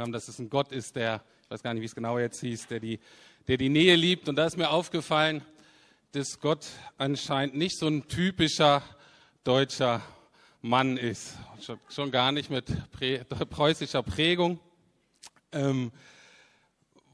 [0.00, 2.40] haben, dass es ein Gott ist, der, ich weiß gar nicht, wie es genau jetzt
[2.40, 2.98] hieß, der die,
[3.46, 4.28] der die Nähe liebt.
[4.28, 5.40] Und da ist mir aufgefallen,
[6.10, 6.66] dass Gott
[6.98, 8.82] anscheinend nicht so ein typischer
[9.44, 10.02] deutscher
[10.62, 11.34] Mann ist.
[11.90, 12.66] Schon, gar nicht mit
[13.50, 14.58] preußischer Prägung,
[15.52, 15.92] ähm,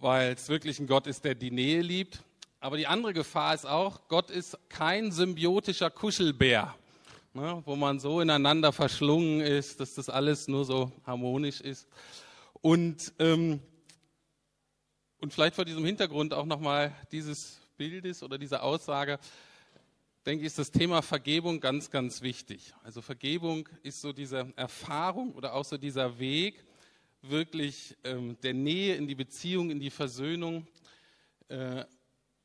[0.01, 2.23] weil es wirklich ein Gott ist, der die Nähe liebt.
[2.61, 6.75] Aber die andere Gefahr ist auch, Gott ist kein symbiotischer Kuschelbär,
[7.35, 11.87] ne, wo man so ineinander verschlungen ist, dass das alles nur so harmonisch ist.
[12.55, 13.61] Und, ähm,
[15.19, 19.19] und vielleicht vor diesem Hintergrund auch nochmal dieses Bildes oder dieser Aussage,
[20.27, 22.75] denke ich, ist das Thema Vergebung ganz, ganz wichtig.
[22.84, 26.65] Also Vergebung ist so diese Erfahrung oder auch so dieser Weg
[27.23, 30.67] wirklich ähm, der Nähe in die Beziehung, in die Versöhnung
[31.48, 31.84] äh,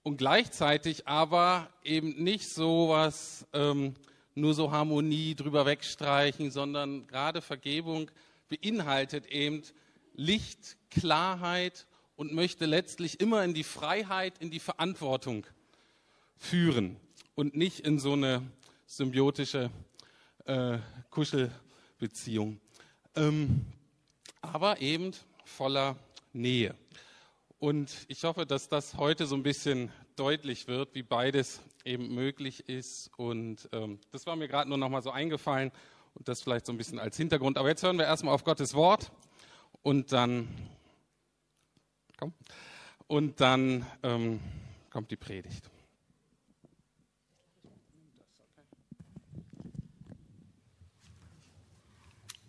[0.03, 3.95] und gleichzeitig aber eben nicht so was, ähm,
[4.35, 8.11] nur so Harmonie drüber wegstreichen, sondern gerade Vergebung
[8.49, 9.63] beinhaltet eben
[10.15, 15.45] Licht, Klarheit und möchte letztlich immer in die Freiheit, in die Verantwortung
[16.37, 16.97] führen
[17.35, 18.41] und nicht in so eine
[18.85, 19.69] symbiotische
[20.45, 20.77] äh,
[21.09, 22.59] Kuschelbeziehung.
[23.15, 23.65] Ähm,
[24.41, 25.11] aber eben
[25.43, 25.97] voller
[26.33, 26.75] Nähe.
[27.59, 32.69] Und ich hoffe, dass das heute so ein bisschen deutlich wird, wie beides eben möglich
[32.69, 33.11] ist.
[33.17, 35.71] Und ähm, das war mir gerade nur noch mal so eingefallen
[36.13, 37.57] und das vielleicht so ein bisschen als Hintergrund.
[37.57, 39.11] Aber jetzt hören wir erstmal auf Gottes Wort
[39.85, 40.47] und dann,
[42.17, 42.33] komm,
[43.05, 44.39] und dann ähm,
[44.89, 45.69] kommt die Predigt.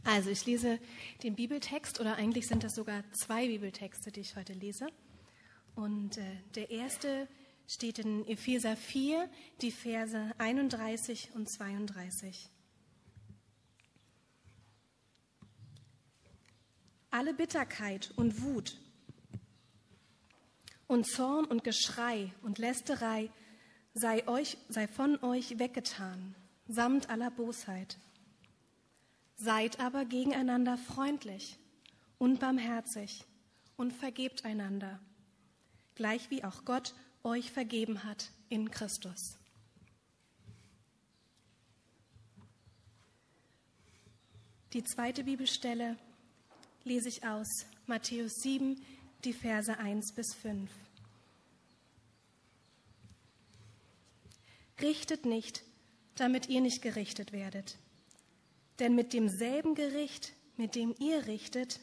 [0.03, 0.79] Also ich lese
[1.23, 4.87] den Bibeltext oder eigentlich sind das sogar zwei Bibeltexte, die ich heute lese.
[5.75, 6.23] Und äh,
[6.55, 7.29] der erste
[7.69, 9.29] steht in Epheser 4,
[9.61, 12.48] die Verse 31 und 32.
[17.17, 18.77] alle Bitterkeit und Wut
[20.86, 23.31] und Zorn und Geschrei und Lästerei
[23.95, 26.35] sei, euch, sei von euch weggetan,
[26.68, 27.96] samt aller Bosheit.
[29.36, 31.58] Seid aber gegeneinander freundlich
[32.18, 33.24] und barmherzig
[33.79, 35.01] und vergebt einander,
[35.95, 39.39] gleich wie auch Gott euch vergeben hat in Christus.
[44.74, 45.96] Die zweite Bibelstelle
[46.86, 48.80] lese ich aus Matthäus 7,
[49.24, 50.70] die Verse 1 bis 5.
[54.80, 55.64] Richtet nicht,
[56.14, 57.77] damit ihr nicht gerichtet werdet.
[58.79, 61.80] Denn mit demselben Gericht, mit dem ihr richtet,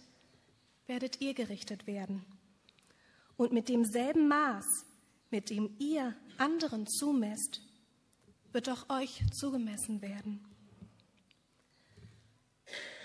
[0.88, 2.24] werdet ihr gerichtet werden.
[3.35, 4.85] Und mit demselben Maß,
[5.31, 7.62] mit dem ihr anderen zumesst,
[8.53, 10.53] wird auch euch zugemessen werden.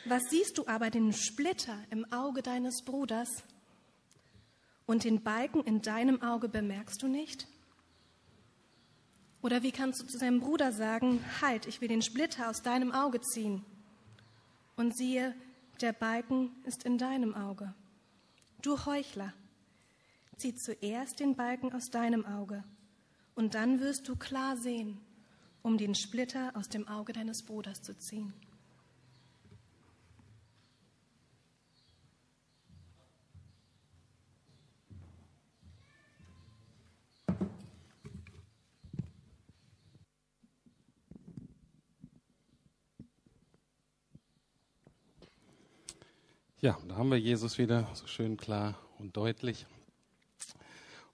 [0.09, 3.29] Was siehst du aber den Splitter im Auge deines Bruders
[4.87, 7.47] und den Balken in deinem Auge bemerkst du nicht?
[9.43, 12.91] Oder wie kannst du zu deinem Bruder sagen, halt, ich will den Splitter aus deinem
[12.91, 13.67] Auge ziehen?
[14.77, 15.35] Und siehe,
[15.83, 17.75] der Balken ist in deinem Auge.
[18.63, 19.35] Du Heuchler,
[20.39, 22.65] zieh zuerst den Balken aus deinem Auge,
[23.35, 24.99] und dann wirst du klar sehen,
[25.63, 28.33] um den Splitter aus dem Auge deines Bruders zu ziehen.
[46.61, 49.65] Ja, da haben wir Jesus wieder so schön klar und deutlich.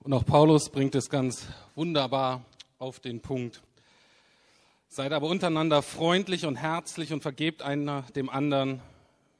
[0.00, 2.42] Und auch Paulus bringt es ganz wunderbar
[2.78, 3.60] auf den Punkt.
[4.88, 8.80] Seid aber untereinander freundlich und herzlich und vergebt einer dem anderen,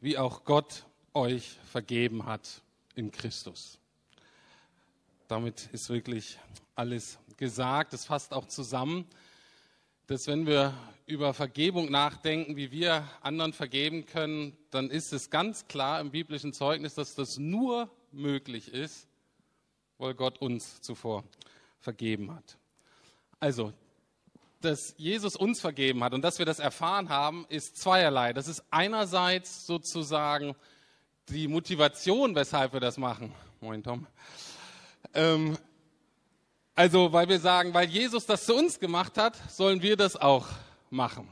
[0.02, 2.60] wie auch Gott euch vergeben hat
[2.94, 3.78] in Christus.
[5.26, 6.38] Damit ist wirklich
[6.74, 7.94] alles gesagt.
[7.94, 9.06] Es fasst auch zusammen,
[10.06, 10.74] dass wenn wir
[11.06, 16.52] über Vergebung nachdenken, wie wir anderen vergeben können, dann ist es ganz klar im biblischen
[16.52, 19.06] Zeugnis, dass das nur möglich ist,
[19.98, 21.24] weil Gott uns zuvor
[21.80, 22.56] vergeben hat.
[23.40, 23.72] Also,
[24.60, 28.32] dass Jesus uns vergeben hat und dass wir das erfahren haben, ist zweierlei.
[28.32, 30.54] Das ist einerseits sozusagen
[31.28, 33.34] die Motivation, weshalb wir das machen.
[33.60, 34.06] Moin, Tom.
[35.12, 35.58] Ähm,
[36.76, 40.48] also, weil wir sagen, weil Jesus das zu uns gemacht hat, sollen wir das auch
[40.90, 41.28] machen.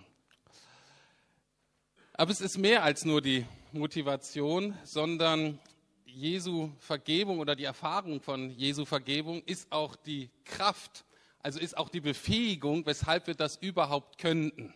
[2.13, 5.59] Aber es ist mehr als nur die Motivation, sondern
[6.05, 11.05] Jesu Vergebung oder die Erfahrung von Jesu Vergebung ist auch die Kraft,
[11.43, 14.73] also ist auch die Befähigung, weshalb wir das überhaupt könnten.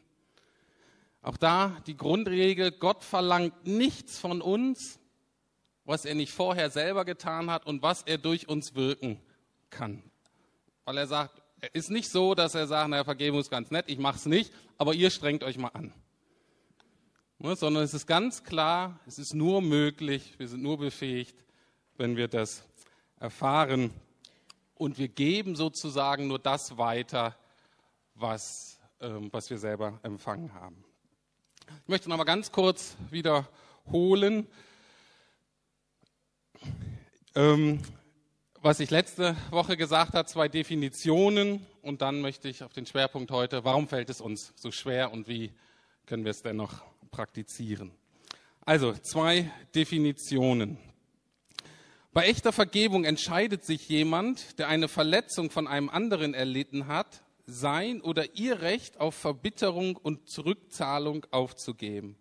[1.23, 4.99] Auch da die Grundregel, Gott verlangt nichts von uns,
[5.85, 9.21] was er nicht vorher selber getan hat und was er durch uns wirken
[9.71, 10.03] kann.
[10.87, 13.87] Weil er sagt, er ist nicht so, dass er sagt, naja, Vergebung ist ganz nett,
[13.89, 15.93] ich mache es nicht, aber ihr strengt euch mal an.
[17.39, 21.37] Ne, sondern es ist ganz klar, es ist nur möglich, wir sind nur befähigt,
[21.97, 22.65] wenn wir das
[23.19, 23.91] erfahren.
[24.75, 27.37] Und wir geben sozusagen nur das weiter,
[28.15, 30.85] was, ähm, was wir selber empfangen haben.
[31.83, 34.47] Ich möchte noch mal ganz kurz wiederholen,
[37.35, 37.83] ähm,
[38.67, 41.65] was ich letzte Woche gesagt habe, zwei Definitionen.
[41.83, 45.29] Und dann möchte ich auf den Schwerpunkt heute, warum fällt es uns so schwer und
[45.29, 45.53] wie
[46.05, 46.83] können wir es dennoch
[47.13, 47.93] praktizieren.
[48.63, 50.79] Also zwei Definitionen.
[52.13, 58.01] Bei echter Vergebung entscheidet sich jemand, der eine Verletzung von einem anderen erlitten hat, sein
[58.01, 62.17] oder ihr Recht auf Verbitterung und Zurückzahlung aufzugeben.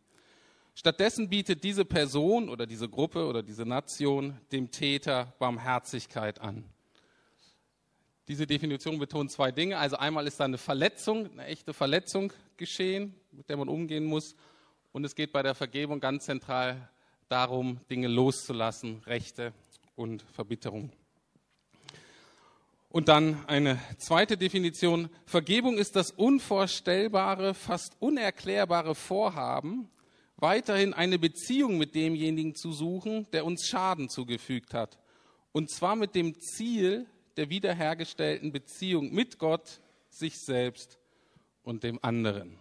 [0.77, 6.65] Stattdessen bietet diese Person oder diese Gruppe oder diese Nation dem Täter Barmherzigkeit an.
[8.27, 9.77] Diese Definition betont zwei Dinge.
[9.77, 14.35] Also einmal ist da eine Verletzung, eine echte Verletzung geschehen, mit der man umgehen muss.
[14.91, 16.89] Und es geht bei der Vergebung ganz zentral
[17.29, 19.53] darum, Dinge loszulassen, Rechte
[19.95, 20.91] und Verbitterung.
[22.89, 25.09] Und dann eine zweite Definition.
[25.25, 29.89] Vergebung ist das unvorstellbare, fast unerklärbare Vorhaben,
[30.37, 34.97] weiterhin eine Beziehung mit demjenigen zu suchen, der uns Schaden zugefügt hat.
[35.51, 37.05] Und zwar mit dem Ziel
[37.37, 39.79] der wiederhergestellten Beziehung mit Gott,
[40.09, 40.99] sich selbst
[41.63, 42.57] und dem anderen.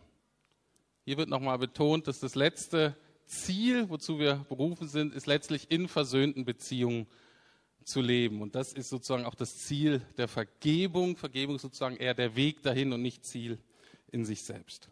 [1.04, 5.88] Hier wird nochmal betont, dass das letzte Ziel, wozu wir berufen sind, ist letztlich in
[5.88, 7.06] versöhnten Beziehungen
[7.84, 8.42] zu leben.
[8.42, 11.16] Und das ist sozusagen auch das Ziel der Vergebung.
[11.16, 13.58] Vergebung ist sozusagen eher der Weg dahin und nicht Ziel
[14.10, 14.88] in sich selbst.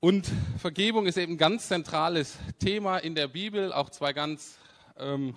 [0.00, 0.28] Und
[0.58, 4.58] Vergebung ist eben ein ganz zentrales Thema in der Bibel, auch zwei ganz
[4.98, 5.36] ähm,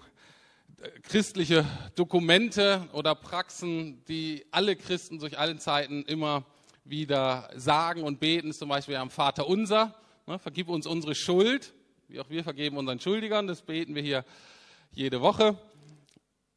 [1.04, 6.45] christliche Dokumente oder Praxen, die alle Christen durch allen Zeiten immer
[6.86, 8.54] wieder sagen und beten.
[8.54, 9.95] Zum Beispiel am Vater unser,
[10.28, 11.74] ne, vergib uns unsere Schuld,
[12.07, 13.48] wie auch wir vergeben unseren Schuldigern.
[13.48, 14.25] Das beten wir hier
[14.92, 15.57] jede Woche.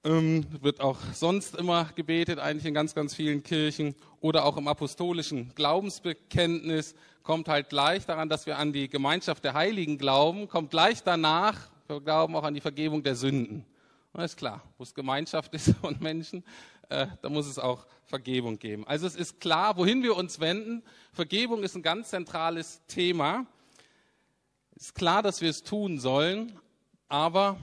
[0.04, 3.94] Ähm, wird auch sonst immer gebetet, eigentlich in ganz, ganz vielen Kirchen.
[4.20, 9.54] Oder auch im apostolischen Glaubensbekenntnis kommt halt gleich daran, dass wir an die Gemeinschaft der
[9.54, 13.64] Heiligen glauben, kommt gleich danach, wir glauben auch an die Vergebung der Sünden.
[14.12, 16.44] Das ist klar, wo es Gemeinschaft ist von Menschen,
[16.88, 18.86] äh, da muss es auch Vergebung geben.
[18.86, 20.82] Also es ist klar, wohin wir uns wenden.
[21.12, 23.44] Vergebung ist ein ganz zentrales Thema.
[24.76, 26.52] Es ist klar, dass wir es tun sollen,
[27.08, 27.58] aber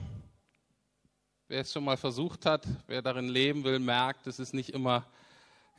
[1.46, 5.06] Wer es schon mal versucht hat, wer darin leben will, merkt, es ist nicht immer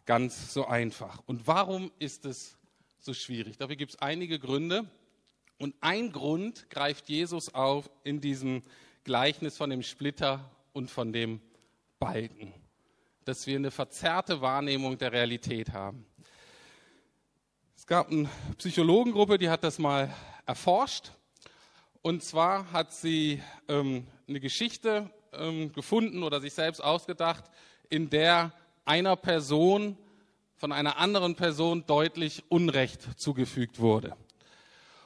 [0.06, 1.24] ganz so einfach.
[1.26, 2.56] Und warum ist es
[3.00, 3.58] so schwierig?
[3.58, 4.88] Dafür gibt es einige Gründe.
[5.58, 8.62] Und ein Grund greift Jesus auf in diesem
[9.06, 11.42] Gleichnis von dem Splitter und von dem
[11.98, 12.54] Balken,
[13.24, 16.06] dass wir eine verzerrte Wahrnehmung der Realität haben.
[17.76, 18.30] Es gab eine
[18.60, 20.14] Psychologengruppe, die hat das mal
[20.46, 21.12] erforscht.
[22.04, 27.46] Und zwar hat sie ähm, eine Geschichte ähm, gefunden oder sich selbst ausgedacht,
[27.90, 28.52] in der
[28.86, 29.98] einer Person
[30.56, 34.16] von einer anderen Person deutlich Unrecht zugefügt wurde.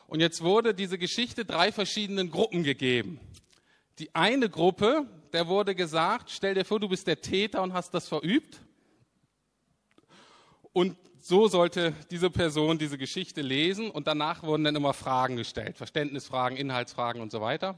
[0.08, 3.20] Und jetzt wurde diese Geschichte drei verschiedenen Gruppen gegeben.
[4.00, 7.94] Die eine Gruppe, der wurde gesagt, stell dir vor, du bist der Täter und hast
[7.94, 8.60] das verübt.
[10.72, 15.78] Und so sollte diese Person diese Geschichte lesen und danach wurden dann immer Fragen gestellt,
[15.78, 17.78] Verständnisfragen, Inhaltsfragen und so weiter.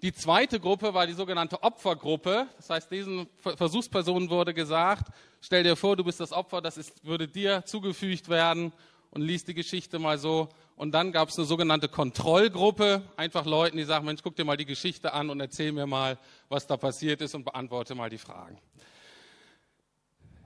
[0.00, 2.46] Die zweite Gruppe war die sogenannte Opfergruppe.
[2.56, 7.04] Das heißt, diesen Versuchspersonen wurde gesagt, stell dir vor, du bist das Opfer, das ist,
[7.04, 8.72] würde dir zugefügt werden
[9.10, 10.48] und lies die Geschichte mal so.
[10.76, 14.56] Und dann gab es eine sogenannte Kontrollgruppe, einfach Leuten, die sagen, Mensch, guck dir mal
[14.56, 16.16] die Geschichte an und erzähl mir mal,
[16.48, 18.58] was da passiert ist und beantworte mal die Fragen.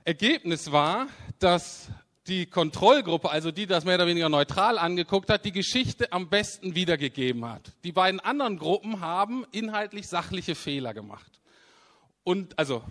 [0.03, 1.07] Ergebnis war,
[1.37, 1.89] dass
[2.27, 6.75] die Kontrollgruppe, also die das mehr oder weniger neutral angeguckt hat, die Geschichte am besten
[6.75, 7.71] wiedergegeben hat.
[7.83, 11.41] Die beiden anderen Gruppen haben inhaltlich sachliche Fehler gemacht.
[12.23, 12.83] Und also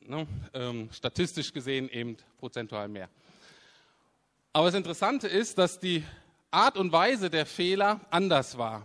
[0.00, 3.10] ne, ähm, statistisch gesehen eben prozentual mehr.
[4.52, 6.02] Aber das Interessante ist, dass die
[6.50, 8.84] Art und Weise der Fehler anders war.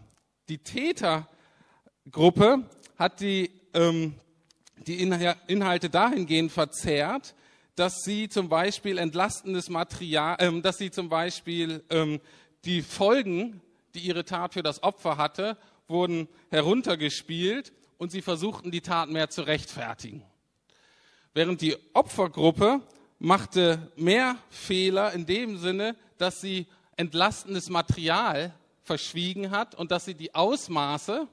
[0.49, 4.13] Die Tätergruppe hat die, ähm,
[4.85, 7.33] die Inhalte dahingehend verzerrt,
[7.75, 12.19] dass sie zum Beispiel entlastendes Material, äh, dass sie zum Beispiel ähm,
[12.63, 13.61] die Folgen,
[13.93, 19.29] die ihre Tat für das Opfer hatte, wurden heruntergespielt und sie versuchten, die Tat mehr
[19.29, 20.23] zu rechtfertigen.
[21.33, 22.81] Während die Opfergruppe
[23.19, 26.65] machte mehr Fehler in dem Sinne, dass sie
[26.97, 28.53] entlastendes Material
[28.83, 31.27] verschwiegen hat und dass sie die Ausmaße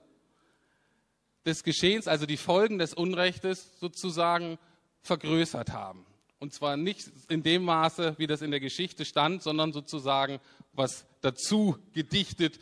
[1.45, 4.59] des Geschehens, also die Folgen des Unrechtes sozusagen
[5.03, 6.05] vergrößert haben.
[6.43, 10.41] Und zwar nicht in dem Maße, wie das in der Geschichte stand, sondern sozusagen
[10.73, 12.59] was dazu gedichtet,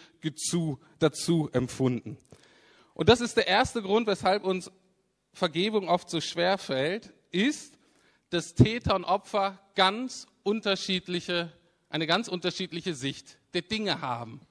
[0.98, 2.18] dazu empfunden.
[2.92, 4.70] Und das ist der erste Grund, weshalb uns
[5.32, 7.78] Vergebung oft so schwer fällt, ist,
[8.28, 11.50] dass Täter und Opfer ganz unterschiedliche,
[11.88, 14.42] eine ganz unterschiedliche Sicht der Dinge haben.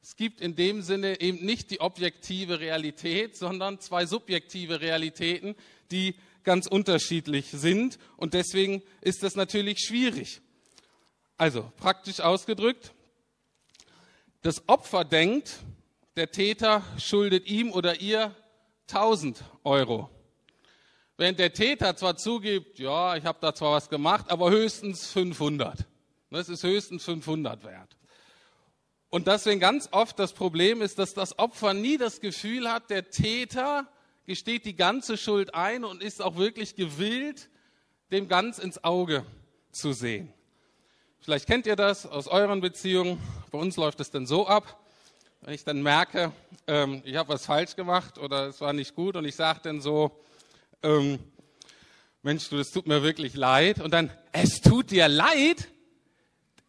[0.00, 5.56] Es gibt in dem Sinne eben nicht die objektive Realität, sondern zwei subjektive Realitäten,
[5.90, 6.14] die
[6.46, 7.98] ganz unterschiedlich sind.
[8.16, 10.40] Und deswegen ist das natürlich schwierig.
[11.36, 12.94] Also praktisch ausgedrückt,
[14.40, 15.58] das Opfer denkt,
[16.16, 18.34] der Täter schuldet ihm oder ihr
[18.88, 20.08] 1000 Euro.
[21.18, 25.84] Während der Täter zwar zugibt, ja, ich habe da zwar was gemacht, aber höchstens 500.
[26.30, 27.96] Das ist höchstens 500 wert.
[29.08, 33.10] Und deswegen ganz oft das Problem ist, dass das Opfer nie das Gefühl hat, der
[33.10, 33.88] Täter
[34.26, 37.48] gesteht die ganze Schuld ein und ist auch wirklich gewillt,
[38.10, 39.24] dem ganz ins Auge
[39.70, 40.32] zu sehen.
[41.20, 43.20] Vielleicht kennt ihr das aus euren Beziehungen.
[43.50, 44.80] Bei uns läuft es dann so ab,
[45.40, 46.32] wenn ich dann merke,
[46.66, 49.80] ähm, ich habe was falsch gemacht oder es war nicht gut und ich sage dann
[49.80, 50.10] so,
[50.82, 51.18] ähm,
[52.22, 53.80] Mensch, du, das tut mir wirklich leid.
[53.80, 55.68] Und dann, es tut dir leid?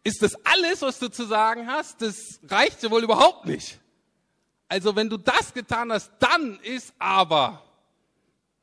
[0.04, 2.00] Ist das alles, was du zu sagen hast?
[2.00, 3.78] Das reicht ja wohl überhaupt nicht.
[4.68, 7.64] Also wenn du das getan hast, dann ist aber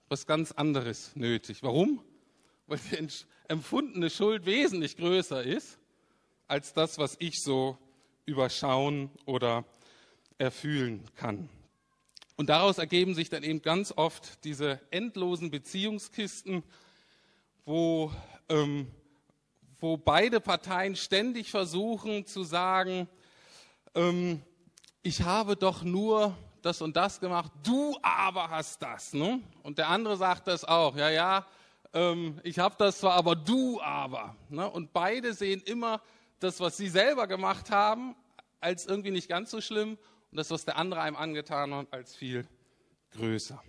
[0.07, 1.63] was ganz anderes nötig.
[1.63, 1.99] Warum?
[2.67, 3.07] Weil die
[3.47, 5.79] empfundene Schuld wesentlich größer ist
[6.47, 7.77] als das, was ich so
[8.25, 9.65] überschauen oder
[10.37, 11.49] erfühlen kann.
[12.35, 16.63] Und daraus ergeben sich dann eben ganz oft diese endlosen Beziehungskisten,
[17.65, 18.11] wo,
[18.49, 18.91] ähm,
[19.79, 23.07] wo beide Parteien ständig versuchen zu sagen,
[23.95, 24.41] ähm,
[25.05, 29.13] ich habe doch nur das und das gemacht, du aber hast das.
[29.13, 29.39] Ne?
[29.61, 31.45] Und der andere sagt das auch, ja, ja,
[31.93, 34.35] ähm, ich habe das zwar, aber du aber.
[34.49, 34.67] Ne?
[34.67, 36.01] Und beide sehen immer
[36.39, 38.15] das, was sie selber gemacht haben,
[38.59, 39.99] als irgendwie nicht ganz so schlimm
[40.31, 42.47] und das, was der andere einem angetan hat, als viel
[43.11, 43.61] größer.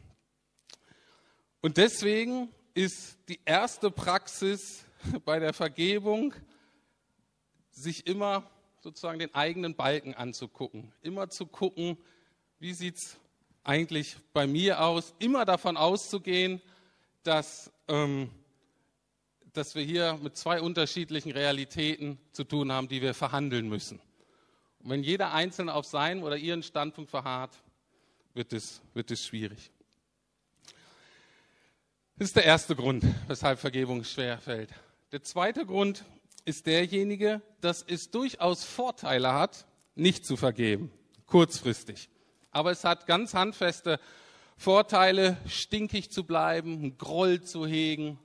[1.61, 4.87] Und deswegen ist die erste Praxis
[5.27, 6.33] bei der Vergebung,
[7.73, 8.51] sich immer
[8.87, 10.93] sozusagen den eigenen Balken anzugucken.
[11.03, 11.99] Immer zu gucken,
[12.61, 13.19] wie sieht es
[13.65, 15.13] eigentlich bei mir aus.
[15.19, 16.63] Immer davon auszugehen,
[17.25, 18.31] dass, ähm,
[19.53, 24.01] dass wir hier mit zwei unterschiedlichen Realitäten zu tun haben, die wir verhandeln müssen.
[24.79, 27.59] Und wenn jeder Einzelne auf seinen oder ihren Standpunkt verharrt,
[28.35, 29.73] wird es, wird es schwierig.
[32.19, 34.71] Das ist der erste Grund, weshalb Vergebung schwer fällt.
[35.11, 36.05] Der zweite Grund
[36.47, 40.91] ist derjenige, dass es durchaus Vorteile hat, nicht zu vergeben,
[41.27, 42.09] kurzfristig.
[42.53, 44.01] Aber es hat ganz handfeste
[44.57, 48.19] Vorteile, stinkig zu bleiben, Groll zu hegen,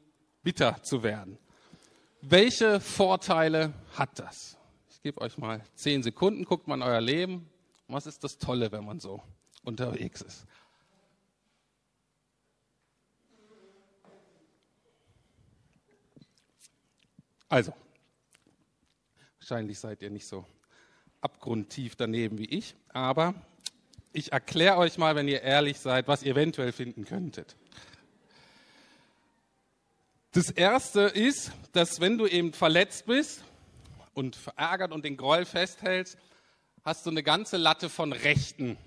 [0.43, 1.37] bitter zu werden.
[2.21, 4.57] Welche Vorteile hat das?
[4.91, 7.49] Ich gebe euch mal zehn Sekunden, guckt mal in euer Leben.
[7.87, 9.21] Was ist das Tolle, wenn man so
[9.63, 10.45] unterwegs ist?
[17.49, 17.73] Also,
[19.51, 20.45] wahrscheinlich seid ihr nicht so
[21.19, 23.33] abgrundtief daneben wie ich, aber
[24.13, 27.57] ich erkläre euch mal, wenn ihr ehrlich seid, was ihr eventuell finden könntet.
[30.31, 33.43] Das erste ist, dass wenn du eben verletzt bist
[34.13, 36.17] und verärgert und den Groll festhältst,
[36.85, 38.77] hast du eine ganze Latte von Rechten,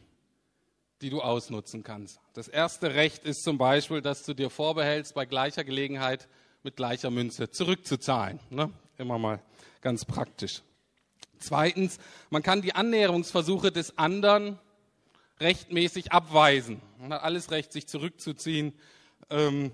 [1.02, 2.21] die du ausnutzen kannst.
[2.33, 6.26] Das erste Recht ist zum Beispiel, dass du dir vorbehältst, bei gleicher Gelegenheit
[6.62, 8.40] mit gleicher Münze zurückzuzahlen.
[8.49, 8.73] Ne?
[8.96, 9.42] Immer mal
[9.80, 10.62] ganz praktisch.
[11.38, 11.98] Zweitens,
[12.30, 14.58] man kann die Annäherungsversuche des anderen
[15.40, 16.80] rechtmäßig abweisen.
[17.00, 18.72] Man hat alles Recht, sich zurückzuziehen
[19.30, 19.72] ähm,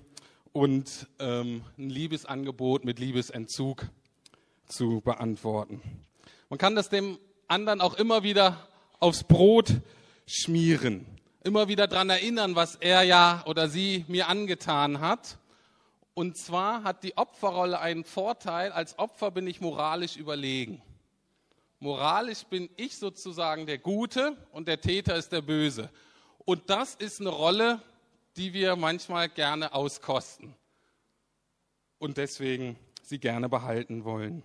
[0.53, 3.87] und ähm, ein Liebesangebot mit Liebesentzug
[4.67, 5.83] zu beantworten.
[6.49, 9.75] Man kann das dem anderen auch immer wieder aufs Brot
[10.27, 11.07] schmieren,
[11.45, 15.39] immer wieder daran erinnern, was er ja oder sie mir angetan hat.
[16.21, 20.83] Und zwar hat die Opferrolle einen Vorteil, als Opfer bin ich moralisch überlegen.
[21.79, 25.89] Moralisch bin ich sozusagen der Gute und der Täter ist der Böse.
[26.45, 27.81] Und das ist eine Rolle,
[28.37, 30.55] die wir manchmal gerne auskosten
[31.99, 34.43] und deswegen sie gerne behalten wollen.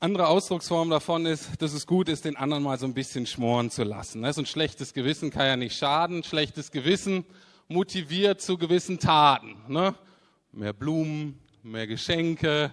[0.00, 3.70] Andere Ausdrucksform davon ist, dass es gut ist, den anderen mal so ein bisschen schmoren
[3.70, 4.32] zu lassen.
[4.32, 6.24] So ein schlechtes Gewissen kann ja nicht schaden.
[6.24, 7.24] Schlechtes Gewissen
[7.68, 9.56] motiviert zu gewissen Taten.
[9.68, 9.94] Ne?
[10.52, 12.72] Mehr Blumen, mehr Geschenke,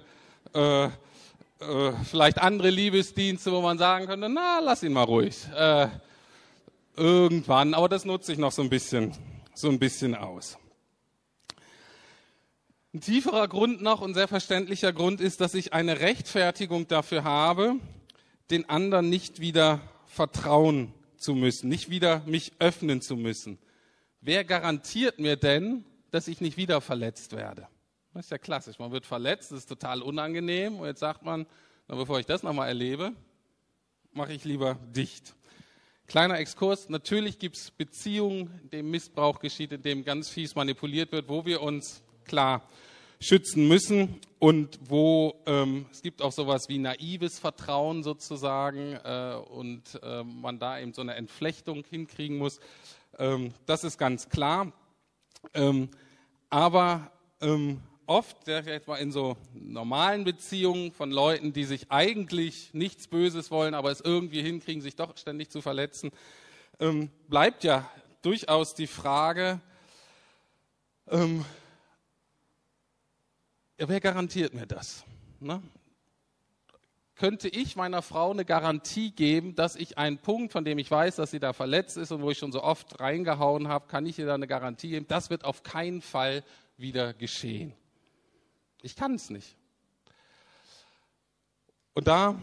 [0.53, 5.37] äh, äh, vielleicht andere Liebesdienste, wo man sagen könnte, na, lass ihn mal ruhig.
[5.55, 5.87] Äh,
[6.95, 9.13] irgendwann, aber das nutze ich noch so ein bisschen,
[9.53, 10.57] so ein bisschen aus.
[12.93, 17.75] Ein tieferer Grund noch und sehr verständlicher Grund ist, dass ich eine Rechtfertigung dafür habe,
[18.49, 23.59] den anderen nicht wieder vertrauen zu müssen, nicht wieder mich öffnen zu müssen.
[24.21, 27.67] Wer garantiert mir denn, dass ich nicht wieder verletzt werde?
[28.13, 28.77] Das ist ja klassisch.
[28.77, 30.79] Man wird verletzt, das ist total unangenehm.
[30.79, 31.47] Und jetzt sagt man,
[31.87, 33.13] na, bevor ich das nochmal erlebe,
[34.13, 35.35] mache ich lieber dicht.
[36.05, 36.89] Kleiner Exkurs.
[36.89, 41.45] Natürlich gibt es Beziehungen, in denen Missbrauch geschieht, in dem ganz fies manipuliert wird, wo
[41.45, 42.67] wir uns klar
[43.19, 49.99] schützen müssen und wo ähm, es gibt auch sowas wie naives Vertrauen sozusagen äh, und
[50.03, 52.59] äh, man da eben so eine Entflechtung hinkriegen muss.
[53.17, 54.71] Ähm, das ist ganz klar.
[55.53, 55.89] Ähm,
[56.49, 63.07] aber ähm, oft, vielleicht mal in so normalen Beziehungen von Leuten, die sich eigentlich nichts
[63.07, 66.11] Böses wollen, aber es irgendwie hinkriegen, sich doch ständig zu verletzen,
[67.29, 67.87] bleibt ja
[68.23, 69.61] durchaus die Frage,
[73.77, 75.03] wer garantiert mir das?
[75.39, 75.61] Ne?
[77.15, 81.17] Könnte ich meiner Frau eine Garantie geben, dass ich einen Punkt, von dem ich weiß,
[81.17, 84.17] dass sie da verletzt ist und wo ich schon so oft reingehauen habe, kann ich
[84.17, 86.43] ihr da eine Garantie geben, das wird auf keinen Fall
[86.77, 87.73] wieder geschehen.
[88.81, 89.55] Ich kann es nicht.
[91.93, 92.39] Und da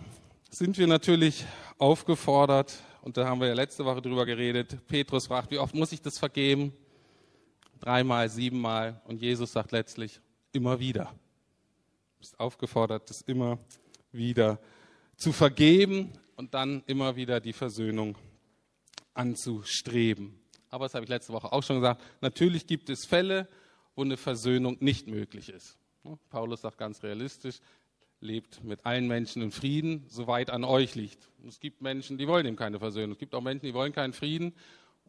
[0.51, 1.45] sind wir natürlich
[1.79, 5.93] aufgefordert, und da haben wir ja letzte Woche drüber geredet, Petrus fragt, wie oft muss
[5.93, 6.73] ich das vergeben?
[7.81, 9.01] Dreimal, siebenmal.
[9.07, 10.21] Und Jesus sagt letztlich,
[10.53, 11.05] immer wieder.
[11.05, 13.88] Du bist aufgefordert, das immer wieder
[15.17, 18.17] zu vergeben und dann immer wieder die Versöhnung
[19.15, 20.39] anzustreben.
[20.71, 22.03] Aber das habe ich letzte Woche auch schon gesagt.
[22.21, 23.49] Natürlich gibt es Fälle,
[23.95, 25.79] wo eine Versöhnung nicht möglich ist.
[26.31, 27.61] Paulus sagt ganz realistisch,
[28.21, 31.29] lebt mit allen Menschen in Frieden, soweit an euch liegt.
[31.47, 33.13] Es gibt Menschen, die wollen eben keine Versöhnung.
[33.13, 34.55] Es gibt auch Menschen, die wollen keinen Frieden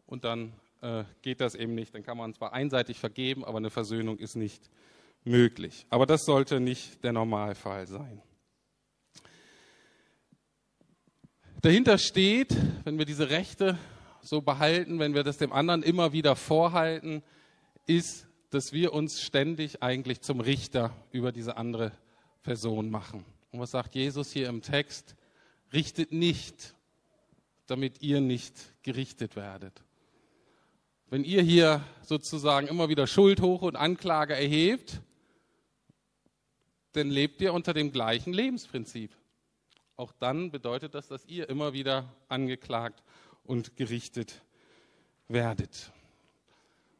[0.06, 1.94] und dann äh, geht das eben nicht.
[1.94, 4.70] Dann kann man zwar einseitig vergeben, aber eine Versöhnung ist nicht
[5.24, 5.86] möglich.
[5.90, 8.22] Aber das sollte nicht der Normalfall sein.
[11.62, 13.78] Dahinter steht, wenn wir diese Rechte
[14.22, 17.22] so behalten, wenn wir das dem anderen immer wieder vorhalten,
[17.86, 21.92] ist dass wir uns ständig eigentlich zum Richter über diese andere
[22.42, 23.24] Person machen.
[23.52, 25.14] Und was sagt Jesus hier im Text?
[25.72, 26.74] Richtet nicht,
[27.66, 29.82] damit ihr nicht gerichtet werdet.
[31.08, 35.00] Wenn ihr hier sozusagen immer wieder Schuld hoch und Anklage erhebt,
[36.92, 39.12] dann lebt ihr unter dem gleichen Lebensprinzip.
[40.00, 43.02] Auch dann bedeutet das, dass ihr immer wieder angeklagt
[43.44, 44.40] und gerichtet
[45.28, 45.92] werdet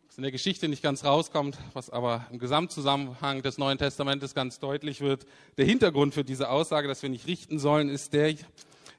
[0.06, 4.58] was in der Geschichte nicht ganz rauskommt, was aber im Gesamtzusammenhang des Neuen Testamentes ganz
[4.58, 5.24] deutlich wird.
[5.56, 8.34] Der Hintergrund für diese Aussage, dass wir nicht richten sollen, ist der,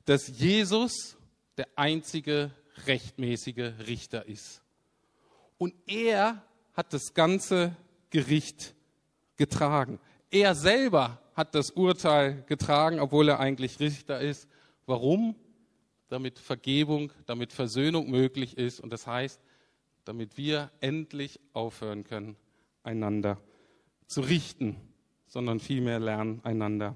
[0.06, 1.18] dass Jesus
[1.58, 2.52] der einzige
[2.88, 4.62] rechtmäßige Richter ist.
[5.58, 6.42] Und er
[6.74, 7.76] hat das ganze
[8.10, 8.74] Gericht
[9.36, 10.00] getragen.
[10.32, 14.48] Er selber hat das Urteil getragen, obwohl er eigentlich Richter ist.
[14.86, 15.36] Warum?
[16.10, 18.80] Damit Vergebung, damit Versöhnung möglich ist.
[18.80, 19.42] Und das heißt,
[20.04, 22.36] damit wir endlich aufhören können,
[22.84, 23.38] einander
[24.08, 24.76] zu richten,
[25.28, 26.96] sondern vielmehr lernen, einander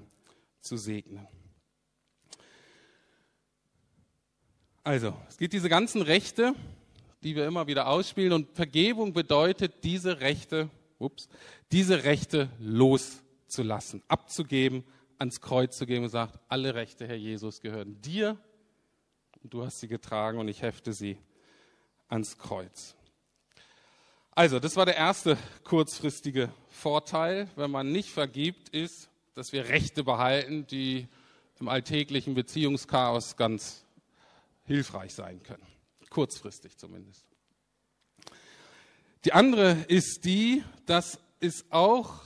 [0.60, 1.26] zu segnen.
[4.84, 6.54] Also, es gibt diese ganzen Rechte,
[7.22, 11.28] die wir immer wieder ausspielen und Vergebung bedeutet, diese Rechte, ups,
[11.72, 13.25] diese Rechte loszulassen,
[14.08, 14.84] abzugeben,
[15.18, 18.38] ans Kreuz zu geben und sagt, alle Rechte, Herr Jesus, gehören dir
[19.42, 21.18] und du hast sie getragen und ich hefte sie
[22.08, 22.94] ans Kreuz.
[24.32, 30.04] Also, das war der erste kurzfristige Vorteil, wenn man nicht vergibt, ist, dass wir Rechte
[30.04, 31.08] behalten, die
[31.58, 33.84] im alltäglichen Beziehungschaos ganz
[34.64, 35.66] hilfreich sein können.
[36.10, 37.24] Kurzfristig zumindest.
[39.24, 42.20] Die andere ist die, dass, es auch,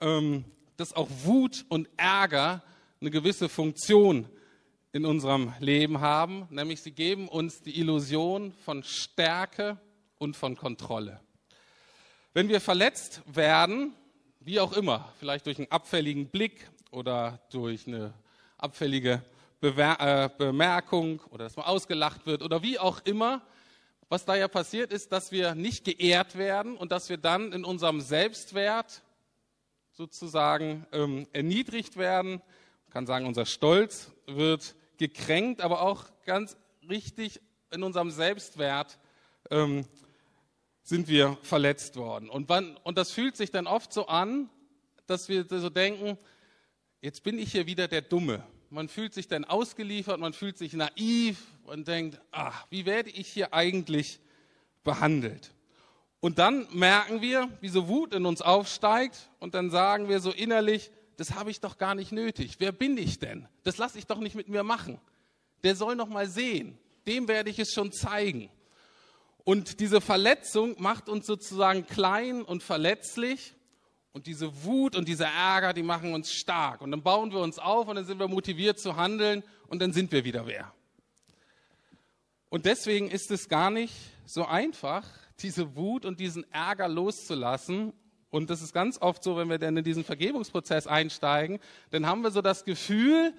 [0.00, 0.44] ähm,
[0.76, 2.62] dass auch Wut und Ärger
[3.00, 4.28] eine gewisse Funktion
[4.92, 9.78] in unserem Leben haben, nämlich sie geben uns die Illusion von Stärke
[10.18, 11.20] und von Kontrolle.
[12.32, 13.92] Wenn wir verletzt werden,
[14.40, 18.14] wie auch immer, vielleicht durch einen abfälligen Blick oder durch eine
[18.58, 19.22] abfällige
[19.60, 23.42] Bewer äh, Bemerkung oder dass man ausgelacht wird oder wie auch immer,
[24.08, 27.64] was da ja passiert ist, dass wir nicht geehrt werden und dass wir dann in
[27.64, 29.02] unserem Selbstwert
[29.94, 32.42] sozusagen ähm, erniedrigt werden.
[32.84, 36.56] Man kann sagen, unser Stolz wird gekränkt, aber auch ganz
[36.88, 37.40] richtig
[37.72, 38.98] in unserem Selbstwert
[39.50, 39.86] ähm,
[40.82, 42.28] sind wir verletzt worden.
[42.28, 44.50] Und, wann, und das fühlt sich dann oft so an,
[45.06, 46.18] dass wir so denken,
[47.00, 48.44] jetzt bin ich hier wieder der Dumme.
[48.70, 53.28] Man fühlt sich dann ausgeliefert, man fühlt sich naiv, und denkt, ach, wie werde ich
[53.28, 54.20] hier eigentlich
[54.82, 55.52] behandelt?
[56.24, 60.30] Und dann merken wir, wie so Wut in uns aufsteigt und dann sagen wir so
[60.30, 62.56] innerlich, das habe ich doch gar nicht nötig.
[62.60, 63.46] Wer bin ich denn?
[63.62, 64.98] Das lasse ich doch nicht mit mir machen.
[65.64, 66.78] Der soll noch mal sehen.
[67.06, 68.48] Dem werde ich es schon zeigen.
[69.44, 73.54] Und diese Verletzung macht uns sozusagen klein und verletzlich.
[74.14, 76.80] Und diese Wut und dieser Ärger, die machen uns stark.
[76.80, 79.92] Und dann bauen wir uns auf und dann sind wir motiviert zu handeln und dann
[79.92, 80.72] sind wir wieder wer.
[82.48, 83.92] Und deswegen ist es gar nicht
[84.24, 85.04] so einfach,
[85.40, 87.92] diese Wut und diesen Ärger loszulassen
[88.34, 92.22] und das ist ganz oft so, wenn wir dann in diesen Vergebungsprozess einsteigen, dann haben
[92.22, 93.32] wir so das Gefühl,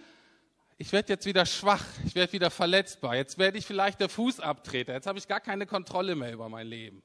[0.77, 4.93] ich werde jetzt wieder schwach, ich werde wieder verletzbar, jetzt werde ich vielleicht der Fußabtreter,
[4.93, 7.03] jetzt habe ich gar keine Kontrolle mehr über mein Leben.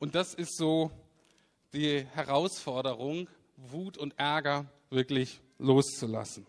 [0.00, 0.90] Und das ist so
[1.72, 6.44] die Herausforderung, Wut und Ärger wirklich loszulassen.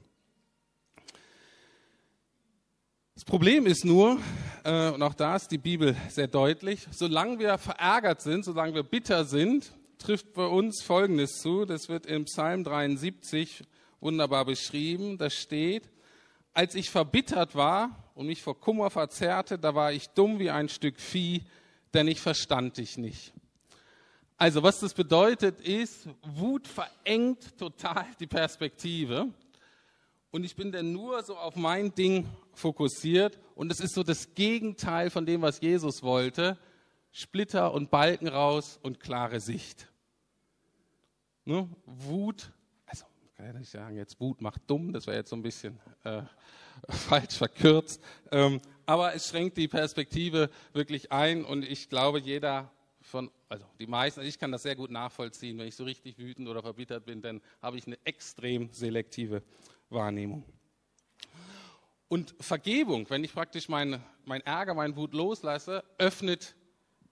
[3.19, 4.17] Das Problem ist nur,
[4.63, 8.83] äh, und auch da ist die Bibel sehr deutlich, solange wir verärgert sind, solange wir
[8.83, 11.65] bitter sind, trifft bei uns Folgendes zu.
[11.65, 13.63] Das wird im Psalm 73
[13.99, 15.17] wunderbar beschrieben.
[15.17, 15.89] Da steht,
[16.53, 20.69] als ich verbittert war und mich vor Kummer verzerrte, da war ich dumm wie ein
[20.69, 21.43] Stück Vieh,
[21.93, 23.33] denn ich verstand dich nicht.
[24.37, 29.27] Also was das bedeutet ist, Wut verengt total die Perspektive.
[30.31, 33.39] Und ich bin dann nur so auf mein Ding fokussiert.
[33.55, 36.57] Und es ist so das Gegenteil von dem, was Jesus wollte.
[37.11, 39.91] Splitter und Balken raus und klare Sicht.
[41.45, 41.67] Ne?
[41.85, 42.51] Wut,
[42.85, 45.79] also kann ich nicht sagen, jetzt Wut macht dumm, das wäre jetzt so ein bisschen
[46.03, 46.21] äh,
[46.89, 47.99] falsch verkürzt.
[48.31, 53.87] Ähm, aber es schränkt die Perspektive wirklich ein und ich glaube, jeder von, also die
[53.87, 57.23] meisten, ich kann das sehr gut nachvollziehen, wenn ich so richtig wütend oder verbittert bin,
[57.23, 59.41] dann habe ich eine extrem selektive
[59.89, 60.43] Wahrnehmung.
[62.07, 66.55] Und Vergebung, wenn ich praktisch mein, mein Ärger, mein Wut loslasse, öffnet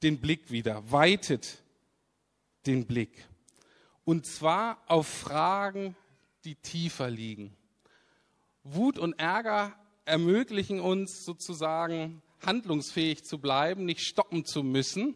[0.04, 1.63] den Blick wieder, weitet
[2.66, 3.28] den Blick.
[4.04, 5.96] Und zwar auf Fragen,
[6.46, 7.56] die tiefer liegen.
[8.63, 15.16] Wut und Ärger ermöglichen uns sozusagen handlungsfähig zu bleiben, nicht stoppen zu müssen.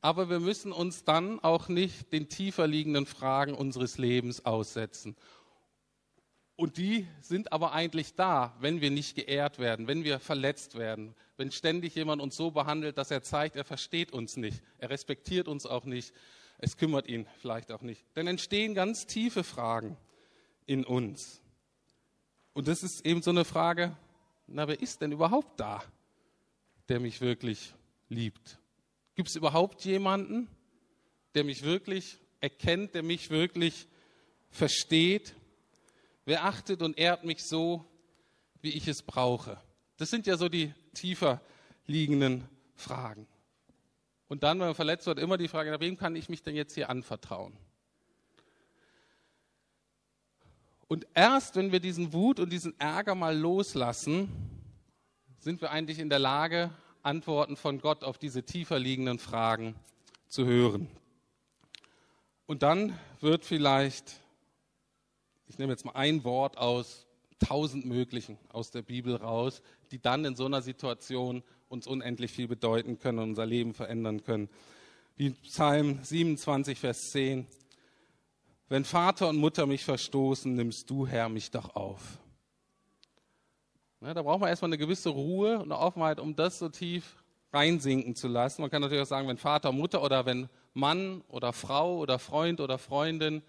[0.00, 5.16] Aber wir müssen uns dann auch nicht den tiefer liegenden Fragen unseres Lebens aussetzen.
[6.62, 11.16] Und die sind aber eigentlich da, wenn wir nicht geehrt werden, wenn wir verletzt werden,
[11.36, 15.48] wenn ständig jemand uns so behandelt, dass er zeigt, er versteht uns nicht, er respektiert
[15.48, 16.14] uns auch nicht,
[16.58, 18.04] es kümmert ihn vielleicht auch nicht.
[18.14, 19.96] Dann entstehen ganz tiefe Fragen
[20.64, 21.42] in uns.
[22.52, 23.96] Und das ist eben so eine Frage,
[24.46, 25.82] na, wer ist denn überhaupt da,
[26.88, 27.74] der mich wirklich
[28.08, 28.60] liebt?
[29.16, 30.46] Gibt es überhaupt jemanden,
[31.34, 33.88] der mich wirklich erkennt, der mich wirklich
[34.48, 35.34] versteht?
[36.24, 37.84] Wer achtet und ehrt mich so,
[38.60, 39.60] wie ich es brauche?
[39.96, 41.40] Das sind ja so die tiefer
[41.86, 43.26] liegenden Fragen.
[44.28, 46.74] Und dann, wenn man verletzt wird, immer die Frage, wem kann ich mich denn jetzt
[46.74, 47.56] hier anvertrauen?
[50.88, 54.30] Und erst wenn wir diesen Wut und diesen Ärger mal loslassen,
[55.38, 56.70] sind wir eigentlich in der Lage,
[57.02, 59.74] Antworten von Gott auf diese tiefer liegenden Fragen
[60.28, 60.88] zu hören.
[62.46, 64.20] Und dann wird vielleicht,
[65.52, 67.06] ich nehme jetzt mal ein Wort aus
[67.38, 69.60] tausend möglichen aus der Bibel raus,
[69.90, 74.22] die dann in so einer Situation uns unendlich viel bedeuten können und unser Leben verändern
[74.24, 74.48] können.
[75.14, 77.46] Wie Psalm 27, Vers 10.
[78.70, 82.00] Wenn Vater und Mutter mich verstoßen, nimmst du, Herr, mich doch auf.
[84.00, 87.22] Ja, da braucht man erstmal eine gewisse Ruhe und eine Offenheit, um das so tief
[87.52, 88.62] reinsinken zu lassen.
[88.62, 92.58] Man kann natürlich auch sagen, wenn Vater, Mutter oder wenn Mann oder Frau oder Freund
[92.58, 93.42] oder Freundin,